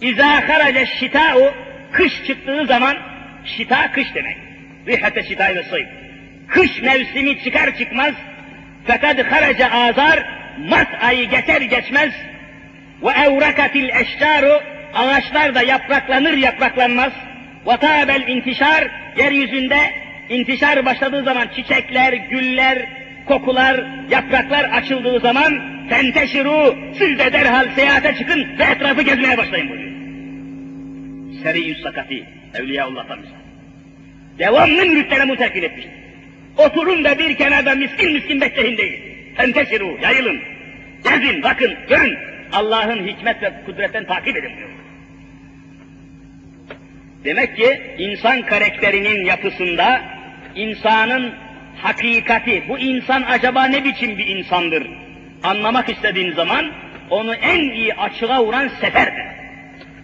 İza 0.00 0.48
haraca 0.48 0.86
şita'u 0.86 1.54
kış 1.92 2.12
çıktığı 2.26 2.66
zaman 2.66 2.96
şita 3.44 3.92
kış 3.92 4.14
demek. 4.14 4.36
Rihate 4.86 5.22
şita'yı 5.22 5.56
ve 5.56 5.62
sayıp. 5.62 5.88
Kış 6.48 6.82
mevsimi 6.82 7.44
çıkar 7.44 7.78
çıkmaz 7.78 8.14
fekad 8.86 9.18
haraca 9.18 9.70
azar 9.70 10.24
Mart 10.58 11.04
ayı 11.04 11.30
geçer 11.30 11.60
geçmez 11.60 12.12
ve 13.02 13.10
evrakatil 13.10 13.88
eşcaru 13.88 14.60
ağaçlar 14.94 15.54
da 15.54 15.62
yapraklanır 15.62 16.36
yapraklanmaz 16.36 17.12
ve 17.66 17.76
tabel 17.76 18.28
intişar 18.28 18.90
yeryüzünde 19.16 19.78
intişar 20.28 20.84
başladığı 20.84 21.24
zaman 21.24 21.48
çiçekler, 21.56 22.12
güller, 22.12 22.86
kokular, 23.26 23.84
yapraklar 24.10 24.64
açıldığı 24.64 25.20
zaman 25.20 25.62
tenteşiru 25.88 26.76
siz 26.98 27.18
de 27.18 27.32
derhal 27.32 27.68
seyahate 27.74 28.14
çıkın 28.14 28.58
ve 28.58 28.64
etrafı 28.64 29.02
gezmeye 29.02 29.38
başlayın 29.38 29.68
buyuruyor. 29.68 29.92
Seri-i 31.42 31.74
Sakati, 31.82 32.26
Evliyaullah'tan 32.54 33.18
misal. 33.18 33.36
Devamlı 34.38 34.86
müritlere 34.86 35.24
mutekil 35.24 35.62
etmiştir. 35.62 35.92
Oturun 36.58 37.04
da 37.04 37.18
bir 37.18 37.36
kenarda 37.36 37.74
miskin 37.74 38.12
miskin 38.12 38.40
bekleyin 38.40 38.76
değil. 38.76 39.02
Tenteşiru, 39.36 39.98
yayılın. 40.02 40.40
Gezin, 41.04 41.42
bakın, 41.42 41.74
görün. 41.88 42.18
Allah'ın 42.52 43.06
hikmet 43.06 43.42
ve 43.42 43.52
kudretten 43.66 44.04
takip 44.04 44.36
edin 44.36 44.56
diyor. 44.56 44.68
Demek 47.24 47.56
ki 47.56 47.82
insan 47.98 48.42
karakterinin 48.42 49.24
yapısında 49.24 50.02
insanın 50.54 51.34
hakikati, 51.82 52.64
bu 52.68 52.78
insan 52.78 53.22
acaba 53.22 53.64
ne 53.64 53.84
biçim 53.84 54.18
bir 54.18 54.26
insandır? 54.26 54.86
Anlamak 55.42 55.88
istediğin 55.88 56.32
zaman 56.32 56.72
onu 57.10 57.34
en 57.34 57.60
iyi 57.60 57.94
açığa 57.94 58.44
vuran 58.44 58.68
seferdir. 58.68 59.24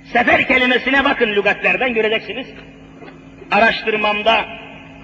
Sefer 0.05 0.49
kelimesine 0.49 1.05
bakın 1.05 1.29
lügatlerden 1.29 1.95
göreceksiniz. 1.95 2.47
Araştırmamda 3.51 4.45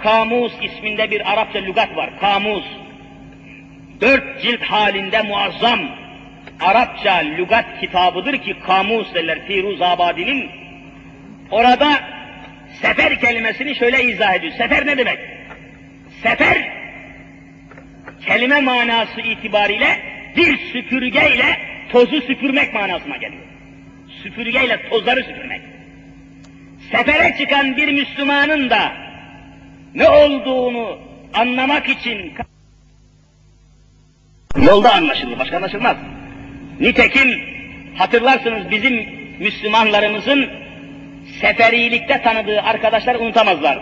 Kamus 0.03 0.53
isminde 0.63 1.11
bir 1.11 1.33
Arapça 1.33 1.59
lügat 1.59 1.97
var. 1.97 2.11
Kamus. 2.21 2.65
Dört 4.01 4.43
cilt 4.43 4.63
halinde 4.63 5.23
muazzam 5.23 5.81
Arapça 6.61 7.15
lügat 7.15 7.81
kitabıdır 7.81 8.39
ki 8.39 8.57
Kamus 8.67 9.15
derler 9.15 9.47
Firuz 9.47 9.83
Abadi'nin. 9.83 10.51
Orada 11.51 12.01
sefer 12.83 13.21
kelimesini 13.21 13.75
şöyle 13.75 14.05
izah 14.05 14.35
ediyor. 14.35 14.53
Sefer 14.53 14.87
ne 14.87 14.99
demek? 14.99 15.38
Sefer 16.23 16.79
kelime 18.27 18.61
manası 18.61 19.21
itibariyle 19.21 19.99
bir 20.37 20.59
süpürgeyle 20.59 21.59
tozu 21.93 22.21
süpürmek 22.21 22.75
manasına 22.75 23.17
geliyor. 23.17 23.43
Süpürgeyle 24.23 24.89
tozları 24.89 25.23
süpürmek. 25.25 25.61
Sefere 26.91 27.37
çıkan 27.39 27.77
bir 27.77 27.93
Müslümanın 27.93 28.71
da 28.71 28.93
ne 29.95 30.09
olduğunu 30.09 30.99
anlamak 31.35 31.89
için 31.89 32.35
yolda 34.63 34.95
anlaşılır, 34.95 35.39
başka 35.39 35.57
anlaşılmaz. 35.57 35.97
Nitekim 36.81 37.41
hatırlarsınız 37.99 38.71
bizim 38.71 39.07
Müslümanlarımızın 39.39 40.51
seferilikte 41.41 42.23
tanıdığı 42.23 42.61
arkadaşlar 42.61 43.15
unutamazlar. 43.15 43.79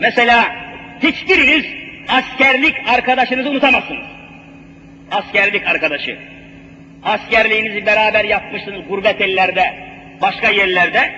Mesela 0.00 0.67
hiçbiriniz 1.02 1.64
askerlik 2.08 2.74
arkadaşınızı 2.88 3.50
unutamazsınız. 3.50 4.06
Askerlik 5.10 5.66
arkadaşı. 5.66 6.18
Askerliğinizi 7.02 7.86
beraber 7.86 8.24
yapmışsınız 8.24 8.88
gurbet 8.88 9.20
ellerde, 9.20 9.74
başka 10.22 10.48
yerlerde. 10.48 11.12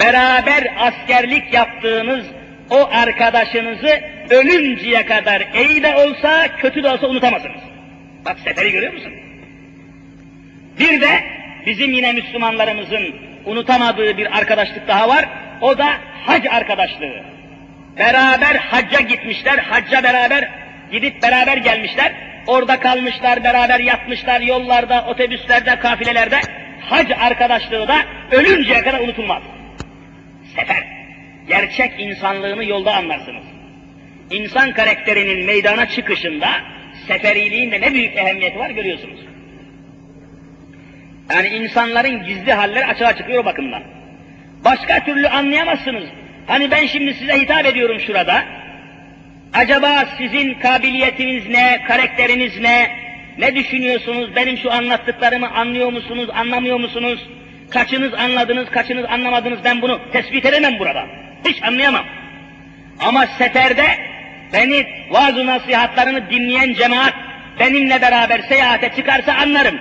Beraber 0.00 0.74
askerlik 0.78 1.54
yaptığınız 1.54 2.26
o 2.70 2.88
arkadaşınızı 2.92 4.00
ölünceye 4.30 5.06
kadar 5.06 5.42
iyi 5.54 5.82
de 5.82 5.96
olsa 5.96 6.56
kötü 6.56 6.82
de 6.82 6.88
olsa 6.88 7.06
unutamazsınız. 7.06 7.60
Bak 8.24 8.38
seferi 8.44 8.72
görüyor 8.72 8.92
musun? 8.92 9.12
Bir 10.78 11.00
de 11.00 11.24
bizim 11.66 11.92
yine 11.92 12.12
Müslümanlarımızın 12.12 13.14
unutamadığı 13.44 14.16
bir 14.16 14.38
arkadaşlık 14.38 14.88
daha 14.88 15.08
var. 15.08 15.28
O 15.60 15.78
da 15.78 15.88
hac 16.26 16.46
arkadaşlığı. 16.50 17.39
Beraber 17.98 18.54
hacca 18.56 19.00
gitmişler, 19.00 19.58
hacca 19.58 20.02
beraber 20.02 20.50
gidip 20.92 21.22
beraber 21.22 21.56
gelmişler. 21.56 22.12
Orada 22.46 22.80
kalmışlar, 22.80 23.44
beraber 23.44 23.80
yatmışlar 23.80 24.40
yollarda, 24.40 25.06
otobüslerde, 25.06 25.78
kafilelerde. 25.78 26.40
Hac 26.80 27.10
arkadaşlığı 27.20 27.88
da 27.88 27.96
ölünceye 28.30 28.82
kadar 28.82 29.00
unutulmaz. 29.00 29.42
Sefer. 30.56 30.84
Gerçek 31.48 31.92
insanlığını 32.00 32.64
yolda 32.64 32.94
anlarsınız. 32.94 33.44
İnsan 34.30 34.72
karakterinin 34.72 35.46
meydana 35.46 35.88
çıkışında 35.88 36.48
seferiliğin 37.06 37.70
de 37.70 37.80
ne 37.80 37.94
büyük 37.94 38.16
ehemmiyeti 38.16 38.58
var 38.58 38.70
görüyorsunuz. 38.70 39.20
Yani 41.34 41.48
insanların 41.48 42.26
gizli 42.26 42.52
halleri 42.52 42.86
açığa 42.86 43.16
çıkıyor 43.16 43.42
o 43.42 43.44
bakımdan. 43.44 43.82
Başka 44.64 45.04
türlü 45.04 45.28
anlayamazsınız. 45.28 46.04
Hani 46.50 46.70
ben 46.70 46.86
şimdi 46.86 47.14
size 47.14 47.40
hitap 47.40 47.66
ediyorum 47.66 48.00
şurada. 48.00 48.44
Acaba 49.54 50.04
sizin 50.18 50.54
kabiliyetiniz 50.54 51.48
ne, 51.48 51.82
karakteriniz 51.88 52.60
ne, 52.60 52.90
ne 53.38 53.54
düşünüyorsunuz, 53.54 54.36
benim 54.36 54.58
şu 54.58 54.72
anlattıklarımı 54.72 55.50
anlıyor 55.50 55.92
musunuz, 55.92 56.28
anlamıyor 56.34 56.80
musunuz? 56.80 57.28
Kaçınız 57.70 58.14
anladınız, 58.14 58.70
kaçınız 58.70 59.04
anlamadınız, 59.04 59.58
ben 59.64 59.82
bunu 59.82 60.00
tespit 60.12 60.44
edemem 60.44 60.78
burada. 60.78 61.06
Hiç 61.44 61.62
anlayamam. 61.62 62.04
Ama 63.00 63.26
seferde 63.26 63.86
beni 64.52 64.86
vaaz 65.10 65.36
nasihatlarını 65.36 66.30
dinleyen 66.30 66.72
cemaat 66.72 67.14
benimle 67.60 68.02
beraber 68.02 68.40
seyahate 68.40 68.92
çıkarsa 68.96 69.32
anlarım. 69.32 69.78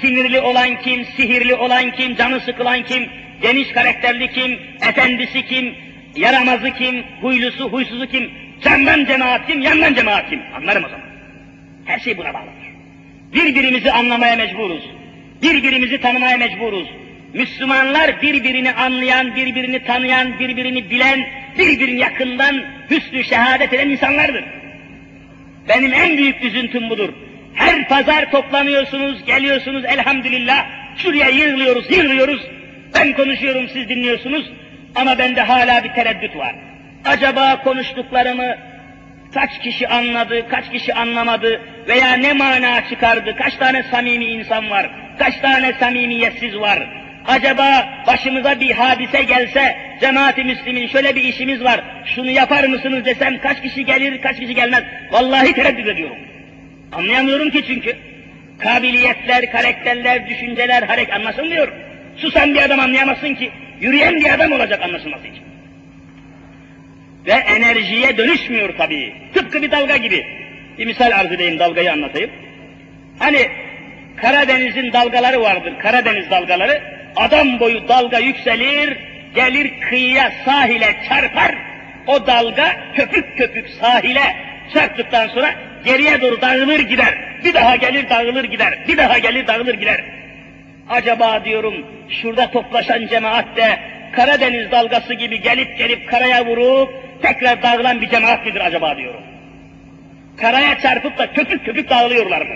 Sinirli 0.00 0.40
olan 0.40 0.82
kim, 0.82 1.04
sihirli 1.04 1.54
olan 1.54 1.90
kim, 1.90 2.16
canı 2.16 2.40
sıkılan 2.40 2.82
kim, 2.82 3.21
geniş 3.42 3.72
karakterli 3.72 4.32
kim, 4.32 4.58
efendisi 4.88 5.46
kim, 5.46 5.74
yaramazı 6.16 6.70
kim, 6.70 7.04
huylusu, 7.20 7.72
huysuzu 7.72 8.06
kim, 8.06 8.30
candan 8.64 9.04
cemaat 9.04 9.46
kim, 9.46 9.62
yandan 9.62 9.94
cemaat 9.94 10.30
kim? 10.30 10.40
Anlarım 10.56 10.84
o 10.84 10.88
zaman. 10.88 11.06
Her 11.84 11.98
şey 11.98 12.18
buna 12.18 12.34
bağlıdır. 12.34 12.72
Birbirimizi 13.34 13.92
anlamaya 13.92 14.36
mecburuz. 14.36 14.90
Birbirimizi 15.42 16.00
tanımaya 16.00 16.36
mecburuz. 16.36 16.88
Müslümanlar 17.34 18.22
birbirini 18.22 18.72
anlayan, 18.72 19.36
birbirini 19.36 19.84
tanıyan, 19.84 20.38
birbirini 20.38 20.90
bilen, 20.90 21.26
birbirini 21.58 21.98
yakından 21.98 22.64
hüsnü 22.90 23.24
şehadet 23.24 23.72
eden 23.72 23.88
insanlardır. 23.88 24.44
Benim 25.68 25.94
en 25.94 26.18
büyük 26.18 26.44
üzüntüm 26.44 26.90
budur. 26.90 27.08
Her 27.54 27.88
pazar 27.88 28.30
toplanıyorsunuz, 28.30 29.24
geliyorsunuz 29.24 29.84
elhamdülillah. 29.84 30.66
Şuraya 30.96 31.28
yığılıyoruz, 31.28 31.90
yığılıyoruz. 31.90 32.42
Ben 32.94 33.12
konuşuyorum, 33.12 33.68
siz 33.68 33.88
dinliyorsunuz. 33.88 34.52
Ama 34.94 35.18
bende 35.18 35.40
hala 35.40 35.84
bir 35.84 35.92
tereddüt 35.92 36.36
var. 36.36 36.54
Acaba 37.04 37.62
konuştuklarımı 37.62 38.56
kaç 39.34 39.60
kişi 39.62 39.88
anladı, 39.88 40.48
kaç 40.48 40.70
kişi 40.72 40.94
anlamadı 40.94 41.60
veya 41.88 42.12
ne 42.12 42.32
mana 42.32 42.88
çıkardı, 42.88 43.36
kaç 43.36 43.56
tane 43.56 43.82
samimi 43.82 44.24
insan 44.24 44.70
var, 44.70 44.90
kaç 45.18 45.36
tane 45.36 45.72
samimiyetsiz 45.72 46.56
var. 46.56 46.78
Acaba 47.26 47.88
başımıza 48.06 48.60
bir 48.60 48.70
hadise 48.70 49.22
gelse, 49.22 49.76
cemaati 50.00 50.44
müslimin 50.44 50.88
şöyle 50.88 51.16
bir 51.16 51.24
işimiz 51.24 51.64
var, 51.64 51.80
şunu 52.14 52.30
yapar 52.30 52.64
mısınız 52.64 53.04
desem 53.04 53.38
kaç 53.38 53.62
kişi 53.62 53.84
gelir, 53.84 54.22
kaç 54.22 54.36
kişi 54.36 54.54
gelmez. 54.54 54.84
Vallahi 55.10 55.52
tereddüt 55.52 55.88
ediyorum. 55.88 56.16
Anlayamıyorum 56.92 57.50
ki 57.50 57.64
çünkü. 57.66 57.96
Kabiliyetler, 58.58 59.52
karakterler, 59.52 60.28
düşünceler, 60.28 60.82
hareket 60.82 61.14
anlaşılmıyor. 61.14 61.68
Susan 62.16 62.54
bir 62.54 62.62
adam 62.62 62.80
anlayamazsın 62.80 63.34
ki. 63.34 63.50
Yürüyen 63.80 64.16
bir 64.16 64.34
adam 64.34 64.52
olacak 64.52 64.82
anlaşılması 64.82 65.26
için. 65.26 65.42
Ve 67.26 67.32
enerjiye 67.32 68.18
dönüşmüyor 68.18 68.74
tabii. 68.78 69.14
Tıpkı 69.34 69.62
bir 69.62 69.70
dalga 69.70 69.96
gibi. 69.96 70.26
Bir 70.78 70.86
misal 70.86 71.10
arz 71.10 71.32
edeyim, 71.32 71.58
dalgayı 71.58 71.92
anlatayım. 71.92 72.30
Hani 73.18 73.48
Karadeniz'in 74.16 74.92
dalgaları 74.92 75.40
vardır, 75.40 75.72
Karadeniz 75.78 76.30
dalgaları. 76.30 76.82
Adam 77.16 77.60
boyu 77.60 77.88
dalga 77.88 78.18
yükselir, 78.18 78.98
gelir 79.34 79.80
kıyıya, 79.80 80.32
sahile 80.44 80.96
çarpar. 81.08 81.54
O 82.06 82.26
dalga 82.26 82.76
köpük 82.94 83.38
köpük 83.38 83.68
sahile 83.68 84.36
çarptıktan 84.74 85.28
sonra 85.28 85.54
geriye 85.84 86.20
doğru 86.20 86.40
dağılır 86.40 86.80
gider. 86.80 87.18
Bir 87.44 87.54
daha 87.54 87.76
gelir 87.76 88.10
dağılır 88.10 88.44
gider. 88.44 88.78
Bir 88.88 88.96
daha 88.96 89.18
gelir 89.18 89.46
dağılır 89.46 89.74
gider. 89.74 90.04
Acaba 90.92 91.44
diyorum 91.44 91.74
şurada 92.08 92.50
toplaşan 92.50 93.06
cemaat 93.06 93.56
de 93.56 93.78
Karadeniz 94.12 94.70
dalgası 94.70 95.14
gibi 95.14 95.42
gelip 95.42 95.78
gelip 95.78 96.08
karaya 96.08 96.46
vurup 96.46 96.88
tekrar 97.22 97.62
dağılan 97.62 98.00
bir 98.00 98.08
cemaat 98.08 98.46
midir 98.46 98.66
acaba 98.66 98.96
diyorum. 98.96 99.20
Karaya 100.40 100.78
çarpıp 100.78 101.18
da 101.18 101.32
köpük 101.32 101.64
köpük 101.64 101.90
dağılıyorlar 101.90 102.42
mı? 102.42 102.54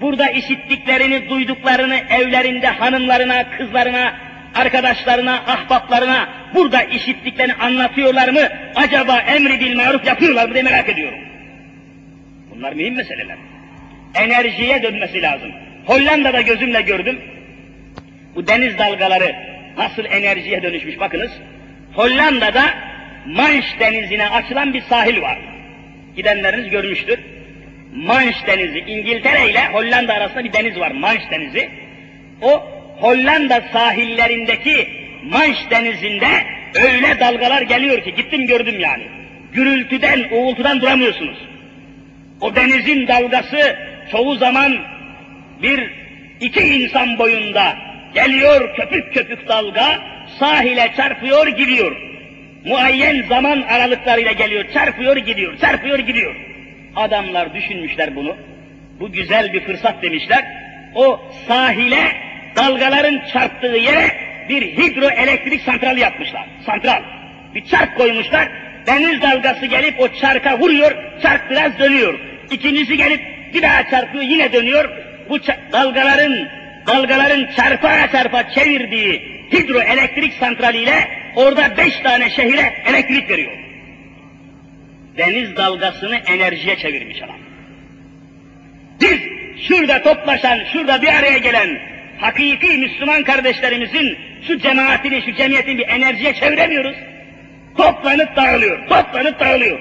Burada 0.00 0.30
işittiklerini, 0.30 1.28
duyduklarını 1.28 1.96
evlerinde 2.10 2.66
hanımlarına, 2.66 3.50
kızlarına, 3.50 4.14
arkadaşlarına, 4.54 5.34
ahbaplarına 5.34 6.28
burada 6.54 6.82
işittiklerini 6.82 7.54
anlatıyorlar 7.54 8.28
mı? 8.28 8.48
Acaba 8.74 9.18
emri 9.18 9.60
bil 9.60 9.76
maruf 9.76 10.06
yapıyorlar 10.06 10.48
mı 10.48 10.54
diye 10.54 10.62
merak 10.62 10.88
ediyorum. 10.88 11.18
Bunlar 12.54 12.72
mühim 12.72 12.94
meseleler. 12.94 13.36
Enerjiye 14.14 14.82
dönmesi 14.82 15.22
lazım. 15.22 15.50
Hollanda'da 15.86 16.40
gözümle 16.40 16.82
gördüm. 16.82 17.20
Bu 18.34 18.46
deniz 18.46 18.78
dalgaları 18.78 19.36
nasıl 19.78 20.04
enerjiye 20.04 20.62
dönüşmüş 20.62 21.00
bakınız. 21.00 21.30
Hollanda'da 21.94 22.64
Manş 23.26 23.64
denizine 23.80 24.28
açılan 24.28 24.74
bir 24.74 24.80
sahil 24.80 25.22
var. 25.22 25.38
Gidenleriniz 26.16 26.70
görmüştür. 26.70 27.18
Manş 27.94 28.46
denizi, 28.46 28.78
İngiltere 28.78 29.50
ile 29.50 29.66
Hollanda 29.72 30.14
arasında 30.14 30.44
bir 30.44 30.52
deniz 30.52 30.80
var, 30.80 30.90
Manş 30.90 31.20
denizi. 31.30 31.70
O 32.42 32.62
Hollanda 33.00 33.62
sahillerindeki 33.72 34.88
Manş 35.24 35.70
denizinde 35.70 36.28
öyle 36.74 37.20
dalgalar 37.20 37.62
geliyor 37.62 38.04
ki, 38.04 38.14
gittim 38.14 38.46
gördüm 38.46 38.80
yani. 38.80 39.04
Gürültüden, 39.52 40.24
uğultudan 40.30 40.80
duramıyorsunuz. 40.80 41.38
O 42.40 42.56
denizin 42.56 43.08
dalgası 43.08 43.76
çoğu 44.10 44.34
zaman 44.34 44.78
bir 45.62 45.90
iki 46.40 46.60
insan 46.60 47.18
boyunda 47.18 47.89
geliyor 48.14 48.76
köpük 48.76 49.14
köpük 49.14 49.48
dalga, 49.48 49.98
sahile 50.38 50.92
çarpıyor 50.96 51.46
gidiyor. 51.46 51.96
Muayyen 52.64 53.22
zaman 53.28 53.62
aralıklarıyla 53.62 54.32
geliyor, 54.32 54.64
çarpıyor 54.74 55.16
gidiyor, 55.16 55.58
çarpıyor 55.58 55.98
gidiyor. 55.98 56.36
Adamlar 56.96 57.54
düşünmüşler 57.54 58.16
bunu. 58.16 58.36
Bu 59.00 59.12
güzel 59.12 59.52
bir 59.52 59.60
fırsat 59.60 60.02
demişler. 60.02 60.44
O 60.94 61.20
sahile 61.48 62.12
dalgaların 62.56 63.22
çarptığı 63.32 63.76
yere 63.76 64.16
bir 64.48 64.62
hidroelektrik 64.62 65.62
santral 65.62 65.98
yapmışlar. 65.98 66.46
Santral. 66.66 67.02
Bir 67.54 67.64
çark 67.64 67.96
koymuşlar. 67.96 68.48
Deniz 68.86 69.22
dalgası 69.22 69.66
gelip 69.66 70.00
o 70.00 70.08
çarka 70.08 70.58
vuruyor, 70.58 70.96
çark 71.22 71.50
biraz 71.50 71.78
dönüyor. 71.78 72.18
İkincisi 72.50 72.96
gelip 72.96 73.20
bir 73.54 73.62
daha 73.62 73.90
çarpıyor, 73.90 74.24
yine 74.24 74.52
dönüyor. 74.52 74.90
Bu 75.28 75.38
dalgaların 75.72 76.48
dalgaların 76.86 77.48
çarpa 77.56 78.08
çarpa 78.12 78.50
çevirdiği 78.50 79.46
hidroelektrik 79.52 80.32
santraliyle 80.32 81.08
orada 81.36 81.76
beş 81.76 82.00
tane 82.00 82.30
şehire 82.30 82.74
elektrik 82.86 83.30
veriyor 83.30 83.70
deniz 85.20 85.56
dalgasını 85.56 86.16
enerjiye 86.16 86.76
çevirmiş 86.76 87.22
adam. 87.22 87.36
Biz 89.00 89.18
şurada 89.68 90.02
toplaşan, 90.02 90.60
şurada 90.72 91.02
bir 91.02 91.08
araya 91.08 91.38
gelen 91.38 91.80
hakiki 92.18 92.78
Müslüman 92.78 93.22
kardeşlerimizin 93.22 94.18
şu 94.46 94.58
cemaatini, 94.58 95.22
şu 95.22 95.34
cemiyetini 95.34 95.78
bir 95.78 95.88
enerjiye 95.88 96.34
çeviremiyoruz. 96.34 96.96
Toplanıp 97.76 98.36
dağılıyor, 98.36 98.88
toplanıp 98.88 99.40
dağılıyor. 99.40 99.80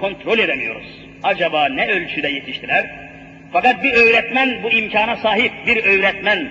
Kontrol 0.00 0.38
edemiyoruz. 0.38 0.86
Acaba 1.22 1.68
ne 1.68 1.86
ölçüde 1.86 2.28
yetiştiler? 2.28 3.11
Fakat 3.52 3.84
bir 3.84 3.92
öğretmen 3.92 4.62
bu 4.62 4.70
imkana 4.70 5.16
sahip, 5.16 5.52
bir 5.66 5.84
öğretmen 5.84 6.48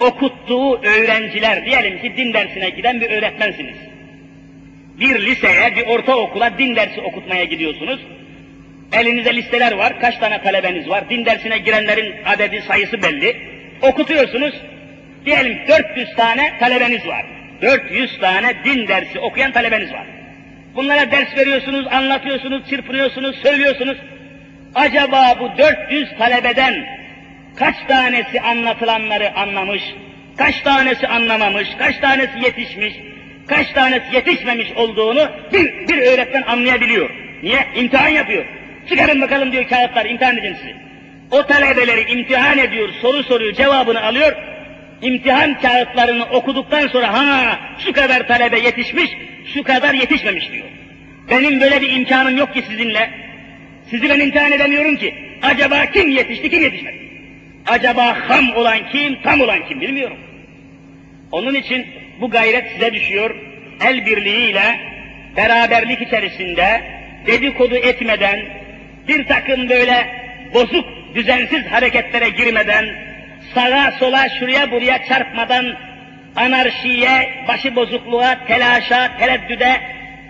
okuttuğu 0.00 0.78
öğrenciler, 0.82 1.66
diyelim 1.66 2.02
ki 2.02 2.16
din 2.16 2.32
dersine 2.32 2.70
giden 2.70 3.00
bir 3.00 3.10
öğretmensiniz 3.10 3.92
bir 5.00 5.26
liseye, 5.26 5.76
bir 5.76 5.86
ortaokula 5.86 6.58
din 6.58 6.76
dersi 6.76 7.00
okutmaya 7.00 7.44
gidiyorsunuz. 7.44 8.00
Elinizde 8.92 9.36
listeler 9.36 9.72
var, 9.72 10.00
kaç 10.00 10.18
tane 10.18 10.42
talebeniz 10.42 10.88
var, 10.88 11.10
din 11.10 11.24
dersine 11.24 11.58
girenlerin 11.58 12.14
adedi 12.26 12.62
sayısı 12.62 13.02
belli. 13.02 13.36
Okutuyorsunuz, 13.82 14.54
diyelim 15.24 15.58
400 15.68 16.14
tane 16.16 16.58
talebeniz 16.60 17.06
var. 17.06 17.26
400 17.62 18.18
tane 18.18 18.54
din 18.64 18.88
dersi 18.88 19.18
okuyan 19.20 19.52
talebeniz 19.52 19.92
var. 19.92 20.06
Bunlara 20.74 21.10
ders 21.10 21.36
veriyorsunuz, 21.36 21.86
anlatıyorsunuz, 21.86 22.70
çırpınıyorsunuz, 22.70 23.36
söylüyorsunuz. 23.42 23.96
Acaba 24.74 25.36
bu 25.40 25.58
400 25.58 26.08
talebeden 26.18 26.86
kaç 27.56 27.74
tanesi 27.88 28.40
anlatılanları 28.40 29.36
anlamış, 29.36 29.82
kaç 30.38 30.60
tanesi 30.60 31.08
anlamamış, 31.08 31.68
kaç 31.78 31.98
tanesi 31.98 32.38
yetişmiş, 32.44 32.94
kaç 33.46 33.72
tanesi 33.72 34.04
yetişmemiş 34.14 34.72
olduğunu 34.72 35.28
bir, 35.52 35.88
bir 35.88 35.98
öğretmen 35.98 36.42
anlayabiliyor. 36.42 37.10
Niye? 37.42 37.66
İmtihan 37.76 38.08
yapıyor. 38.08 38.44
Çıkarın 38.88 39.20
bakalım 39.20 39.52
diyor 39.52 39.68
kağıtlar, 39.68 40.06
imtihan 40.06 40.36
edin 40.36 40.54
sizi. 40.54 40.74
O 41.30 41.46
talebeleri 41.46 42.12
imtihan 42.12 42.58
ediyor, 42.58 42.88
soru 43.02 43.22
soruyor, 43.22 43.52
cevabını 43.52 44.02
alıyor. 44.02 44.32
İmtihan 45.02 45.60
kağıtlarını 45.60 46.24
okuduktan 46.24 46.88
sonra 46.88 47.12
ha 47.12 47.58
şu 47.78 47.92
kadar 47.92 48.28
talebe 48.28 48.60
yetişmiş, 48.60 49.10
şu 49.54 49.62
kadar 49.62 49.94
yetişmemiş 49.94 50.52
diyor. 50.52 50.66
Benim 51.30 51.60
böyle 51.60 51.80
bir 51.80 51.90
imkanım 51.90 52.36
yok 52.36 52.54
ki 52.54 52.62
sizinle. 52.70 53.10
Sizi 53.92 54.08
ben 54.08 54.20
imtihan 54.20 54.52
edemiyorum 54.52 54.96
ki. 54.96 55.14
Acaba 55.42 55.86
kim 55.86 56.10
yetişti, 56.10 56.50
kim 56.50 56.62
yetişmedi? 56.62 56.96
Acaba 57.66 58.28
ham 58.28 58.56
olan 58.56 58.78
kim, 58.92 59.22
tam 59.22 59.40
olan 59.40 59.68
kim 59.68 59.80
bilmiyorum. 59.80 60.16
Onun 61.32 61.54
için 61.54 61.86
bu 62.20 62.30
gayret 62.30 62.72
size 62.72 62.92
düşüyor. 62.92 63.34
El 63.80 64.06
birliğiyle, 64.06 64.80
beraberlik 65.36 66.02
içerisinde, 66.02 66.82
dedikodu 67.26 67.76
etmeden, 67.76 68.40
bir 69.08 69.26
takım 69.26 69.68
böyle 69.68 70.06
bozuk, 70.54 70.84
düzensiz 71.14 71.66
hareketlere 71.66 72.28
girmeden, 72.28 72.88
sağa 73.54 73.94
sola 73.98 74.28
şuraya 74.28 74.70
buraya 74.70 75.04
çarpmadan, 75.04 75.66
anarşiye, 76.36 77.30
başı 77.48 77.76
bozukluğa, 77.76 78.46
telaşa, 78.46 79.18
tereddüde 79.18 79.80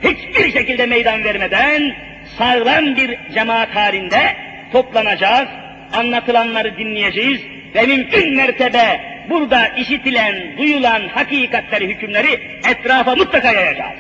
hiçbir 0.05 0.53
şekilde 0.53 0.87
meydan 0.87 1.25
vermeden 1.25 1.95
sağlam 2.39 2.97
bir 2.97 3.19
cemaat 3.35 3.75
halinde 3.75 4.37
toplanacağız, 4.73 5.49
anlatılanları 5.93 6.79
dinleyeceğiz 6.79 7.41
ve 7.75 7.87
mümkün 7.87 8.37
mertebe 8.37 9.01
burada 9.31 9.69
işitilen, 9.69 10.59
duyulan 10.59 11.09
hakikatleri, 11.09 11.89
hükümleri 11.89 12.41
etrafa 12.71 13.15
mutlaka 13.17 13.53
yayacağız. 13.53 13.99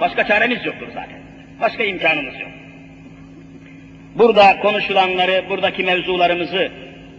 Başka 0.00 0.26
çaremiz 0.26 0.66
yoktur 0.66 0.86
zaten. 0.88 1.18
Başka 1.60 1.84
imkanımız 1.84 2.40
yok. 2.40 2.50
Burada 4.14 4.60
konuşulanları, 4.60 5.44
buradaki 5.48 5.84
mevzularımızı 5.84 6.72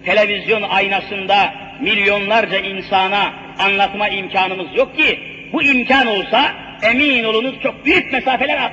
televizyon 0.05 0.61
aynasında 0.61 1.53
milyonlarca 1.81 2.59
insana 2.59 3.33
anlatma 3.59 4.09
imkanımız 4.09 4.67
yok 4.75 4.97
ki 4.97 5.19
bu 5.53 5.63
imkan 5.63 6.07
olsa 6.07 6.51
emin 6.83 7.23
olunuz 7.23 7.55
çok 7.63 7.85
büyük 7.85 8.13
mesafeler 8.13 8.71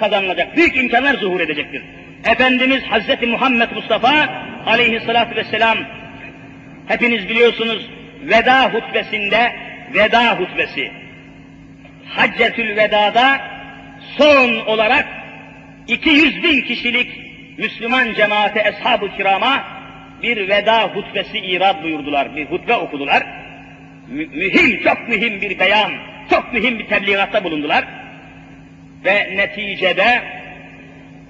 kazanılacak, 0.00 0.56
büyük 0.56 0.76
imkanlar 0.76 1.14
zuhur 1.14 1.40
edecektir. 1.40 1.82
Efendimiz 2.24 2.82
Hazreti 2.82 3.26
Muhammed 3.26 3.70
Mustafa 3.74 4.44
aleyhissalatü 4.66 5.36
vesselam 5.36 5.78
hepiniz 6.88 7.28
biliyorsunuz 7.28 7.90
veda 8.22 8.74
hutbesinde 8.74 9.52
veda 9.94 10.38
hutbesi 10.40 10.90
Haccetül 12.08 12.76
Veda'da 12.76 13.40
son 14.18 14.66
olarak 14.66 15.08
200 15.88 16.42
bin 16.42 16.60
kişilik 16.60 17.30
Müslüman 17.58 18.14
cemaate, 18.14 18.60
eshab-ı 18.60 19.16
kirama 19.16 19.64
bir 20.22 20.48
veda 20.48 20.82
hutbesi 20.82 21.38
irad 21.38 21.82
buyurdular, 21.82 22.36
bir 22.36 22.46
hutbe 22.46 22.74
okudular. 22.74 23.22
Mü 24.08 24.26
mühim, 24.26 24.82
çok 24.84 25.08
mühim 25.08 25.40
bir 25.40 25.58
beyan, 25.58 25.92
çok 26.30 26.52
mühim 26.52 26.78
bir 26.78 26.86
tebliğatta 26.86 27.44
bulundular 27.44 27.84
Ve 29.05 29.37
neticede 29.37 30.21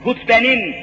hutbenin 0.04 0.76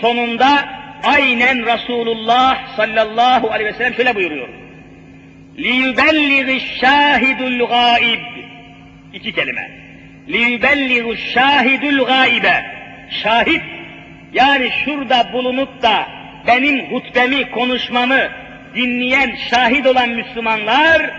sonunda 0.00 0.68
aynen 1.04 1.66
Resulullah 1.66 2.76
sallallahu 2.76 3.50
aleyhi 3.50 3.70
ve 3.70 3.72
sellem 3.72 3.94
şöyle 3.94 4.14
buyuruyor. 4.14 4.48
لِيُبَلِّغِ 5.58 6.60
الشَّاهِدُ 6.60 7.40
الْغَائِبِ 7.40 8.20
İki 9.14 9.32
kelime. 9.32 9.70
لِيُبَلِّغُ 10.28 11.16
الشَّاهِدُ 11.16 11.82
الْغَائِبَ 11.98 12.62
Şahit, 13.22 13.62
yani 14.32 14.70
şurada 14.84 15.32
bulunup 15.32 15.82
da 15.82 16.08
benim 16.46 16.86
hutbemi, 16.86 17.50
konuşmamı 17.50 18.28
dinleyen, 18.74 19.36
şahit 19.50 19.86
olan 19.86 20.08
Müslümanlar, 20.08 21.10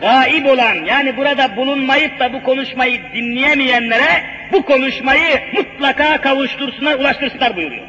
gaib 0.00 0.46
olan, 0.46 0.74
yani 0.74 1.16
burada 1.16 1.56
bulunmayıp 1.56 2.20
da 2.20 2.32
bu 2.32 2.42
konuşmayı 2.42 3.00
dinleyemeyenlere 3.14 4.24
bu 4.52 4.62
konuşmayı 4.62 5.40
mutlaka 5.52 6.20
kavuştursunlar, 6.20 6.98
ulaştırsınlar 6.98 7.56
buyuruyor. 7.56 7.86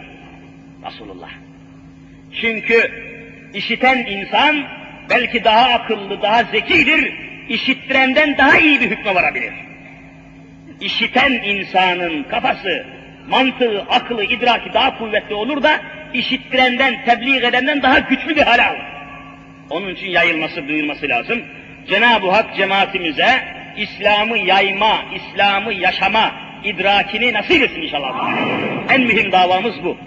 Resulullah. 0.86 1.30
Çünkü 2.42 2.92
işiten 3.54 3.98
insan 3.98 4.64
belki 5.10 5.44
daha 5.44 5.70
akıllı, 5.70 6.22
daha 6.22 6.44
zekidir, 6.44 7.14
işittirenden 7.50 8.38
daha 8.38 8.58
iyi 8.58 8.82
bir 8.82 8.90
hükme 8.90 9.16
varabilir. 9.16 9.54
İşiten 10.82 11.32
insanın 11.32 12.24
kafası, 12.24 12.86
mantığı, 13.30 13.82
aklı, 13.82 14.24
idraki 14.24 14.74
daha 14.74 14.98
kuvvetli 14.98 15.36
olur 15.36 15.64
da 15.64 15.82
işittirenden, 16.14 17.06
tebliğ 17.06 17.46
edenden 17.46 17.82
daha 17.82 18.00
güçlü 18.00 18.36
bir 18.36 18.42
hale 18.42 18.64
alır. 18.64 18.82
Onun 19.70 19.90
için 19.90 20.08
yayılması, 20.08 20.68
duyulması 20.68 21.10
lazım. 21.10 21.44
Cenab-ı 21.90 22.32
Hak 22.32 22.56
cemaatimize 22.56 23.44
İslam'ı 23.78 24.38
yayma, 24.38 25.06
İslam'ı 25.16 25.74
yaşama 25.74 26.32
idrakini 26.64 27.34
nasip 27.34 27.62
etsin 27.64 27.82
inşallah. 27.82 28.30
En 28.90 29.02
mühim 29.02 29.32
davamız 29.32 29.84
bu. 29.84 29.98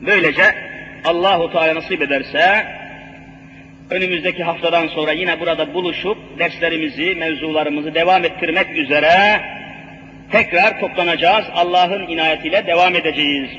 Böylece 0.00 0.54
Allahu 1.04 1.52
Teala 1.52 1.74
nasip 1.74 2.02
ederse 2.02 2.66
önümüzdeki 3.90 4.44
haftadan 4.44 4.88
sonra 4.88 5.12
yine 5.12 5.40
burada 5.40 5.74
buluşup 5.74 6.18
derslerimizi, 6.38 7.14
mevzularımızı 7.14 7.94
devam 7.94 8.24
ettirmek 8.24 8.76
üzere 8.76 9.40
tekrar 10.32 10.80
toplanacağız. 10.80 11.46
Allah'ın 11.54 12.08
inayetiyle 12.08 12.66
devam 12.66 12.96
edeceğiz. 12.96 13.50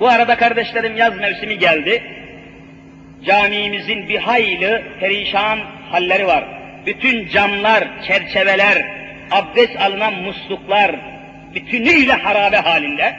Bu 0.00 0.08
arada 0.08 0.36
kardeşlerim 0.36 0.96
yaz 0.96 1.18
mevsimi 1.18 1.58
geldi. 1.58 2.02
Camimizin 3.26 4.08
bir 4.08 4.18
hayli 4.18 4.82
perişan 5.00 5.58
halleri 5.90 6.26
var. 6.26 6.57
Bütün 6.86 7.28
camlar, 7.28 7.84
çerçeveler, 8.06 8.86
abdest 9.30 9.80
alınan 9.80 10.14
musluklar 10.14 10.96
bütünüyle 11.54 12.12
harabe 12.12 12.56
halinde. 12.56 13.14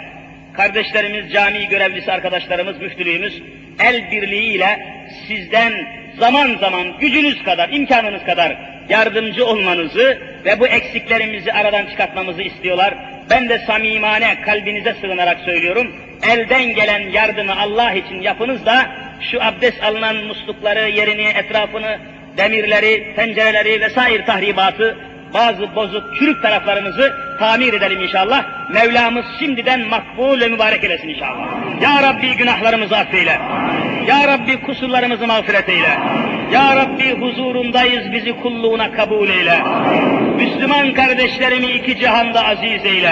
Kardeşlerimiz, 0.53 1.33
cami 1.33 1.67
görevlisi 1.67 2.11
arkadaşlarımız, 2.11 2.81
müftülüğümüz 2.81 3.41
el 3.79 4.11
birliğiyle 4.11 4.79
sizden 5.27 5.73
zaman 6.19 6.55
zaman 6.59 6.97
gücünüz 6.99 7.43
kadar, 7.43 7.69
imkanınız 7.69 8.23
kadar 8.23 8.57
yardımcı 8.89 9.45
olmanızı 9.45 10.19
ve 10.45 10.59
bu 10.59 10.67
eksiklerimizi 10.67 11.53
aradan 11.53 11.85
çıkartmamızı 11.85 12.41
istiyorlar. 12.41 12.93
Ben 13.29 13.49
de 13.49 13.59
samimane 13.59 14.41
kalbinize 14.41 14.95
sığınarak 15.01 15.39
söylüyorum. 15.39 15.95
Elden 16.31 16.63
gelen 16.63 17.09
yardımı 17.09 17.59
Allah 17.59 17.93
için 17.93 18.21
yapınız 18.21 18.65
da 18.65 18.91
şu 19.31 19.43
abdest 19.43 19.83
alınan 19.83 20.15
muslukları, 20.15 20.89
yerini, 20.89 21.27
etrafını, 21.27 21.99
demirleri, 22.37 23.13
tencereleri 23.15 23.81
vesaire 23.81 24.25
tahribatı, 24.25 24.97
bazı 25.33 25.75
bozuk, 25.75 26.15
çürük 26.15 26.41
taraflarımızı 26.41 27.28
tamir 27.39 27.73
edelim 27.73 28.01
inşallah. 28.01 28.45
Mevlamız 28.69 29.25
şimdiden 29.39 29.87
makbul 29.87 30.39
ve 30.39 30.47
mübarek 30.47 30.83
eylesin 30.83 31.09
inşallah. 31.09 31.47
Ya 31.81 32.03
Rabbi 32.03 32.35
günahlarımızı 32.35 32.97
affeyle. 32.97 33.39
Ya 34.07 34.27
Rabbi 34.27 34.61
kusurlarımızı 34.61 35.27
mağfiret 35.27 35.69
eyle. 35.69 35.97
Ya 36.53 36.75
Rabbi 36.75 37.19
huzurundayız 37.21 38.11
bizi 38.11 38.33
kulluğuna 38.41 38.91
kabul 38.91 39.29
eyle. 39.29 39.59
Müslüman 40.35 40.93
kardeşlerimi 40.93 41.67
iki 41.67 41.99
cihanda 41.99 42.45
aziz 42.45 42.85
eyle. 42.85 43.11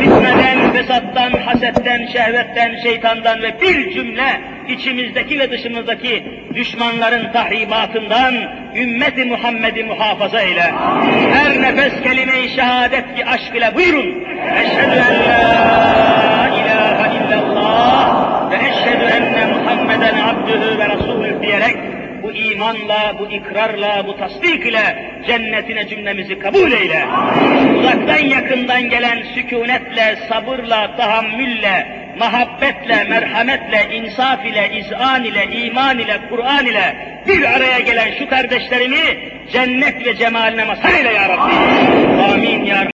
Fitneden, 0.00 0.72
fesattan, 0.72 1.32
hasetten, 1.32 2.06
şehvetten, 2.06 2.76
şeytandan 2.82 3.42
ve 3.42 3.60
bir 3.60 3.90
cümle 3.94 4.40
içimizdeki 4.68 5.38
ve 5.38 5.50
dışımızdaki 5.50 6.24
düşmanların 6.54 7.32
tahribatından 7.32 8.34
ümmeti 8.74 9.24
Muhammed'i 9.24 9.84
muhafaza 9.84 10.40
eyle. 10.40 10.72
Her 11.32 11.62
nefes 11.62 12.02
kelime-i 12.02 12.48
şehadet 12.48 13.16
ki 13.16 13.26
aşk 13.26 13.51
ile 13.54 13.74
buyurun. 13.74 14.24
Eşhedü 14.62 14.96
en 15.10 15.14
la 15.28 16.48
ilahe 16.48 17.16
illallah 17.16 18.50
ve 18.50 18.56
eşhedü 18.56 19.04
enne 19.04 19.46
Muhammeden 19.52 20.14
abdühü 20.14 20.78
ve 20.78 20.88
rasulü 20.88 21.42
diyerek 21.42 21.76
bu 22.22 22.32
imanla, 22.32 23.14
bu 23.18 23.26
ikrarla, 23.30 24.06
bu 24.06 24.16
tasdik 24.16 24.66
ile 24.66 25.12
cennetine 25.26 25.88
cümlemizi 25.88 26.38
kabul 26.38 26.72
eyle. 26.72 27.04
Uzaktan 27.78 28.26
yakından 28.26 28.88
gelen 28.88 29.22
sükunetle, 29.34 30.18
sabırla, 30.28 30.96
tahammülle, 30.96 31.86
muhabbetle, 32.18 33.04
merhametle, 33.04 33.96
insaf 33.96 34.46
ile, 34.46 34.70
izan 34.78 35.24
ile, 35.24 35.46
iman 35.46 35.98
ile, 35.98 36.18
Kur'an 36.30 36.66
ile 36.66 36.96
bir 37.28 37.56
araya 37.56 37.78
gelen 37.78 38.08
şu 38.18 38.28
kardeşlerimi 38.28 39.32
cennet 39.52 40.06
ve 40.06 40.16
cemaline 40.16 40.64
mazhar 40.64 40.94
eyle 40.94 41.12
ya 41.12 41.28
Rabbi. 41.28 41.52
Amin 42.32 42.64
ya 42.64 42.84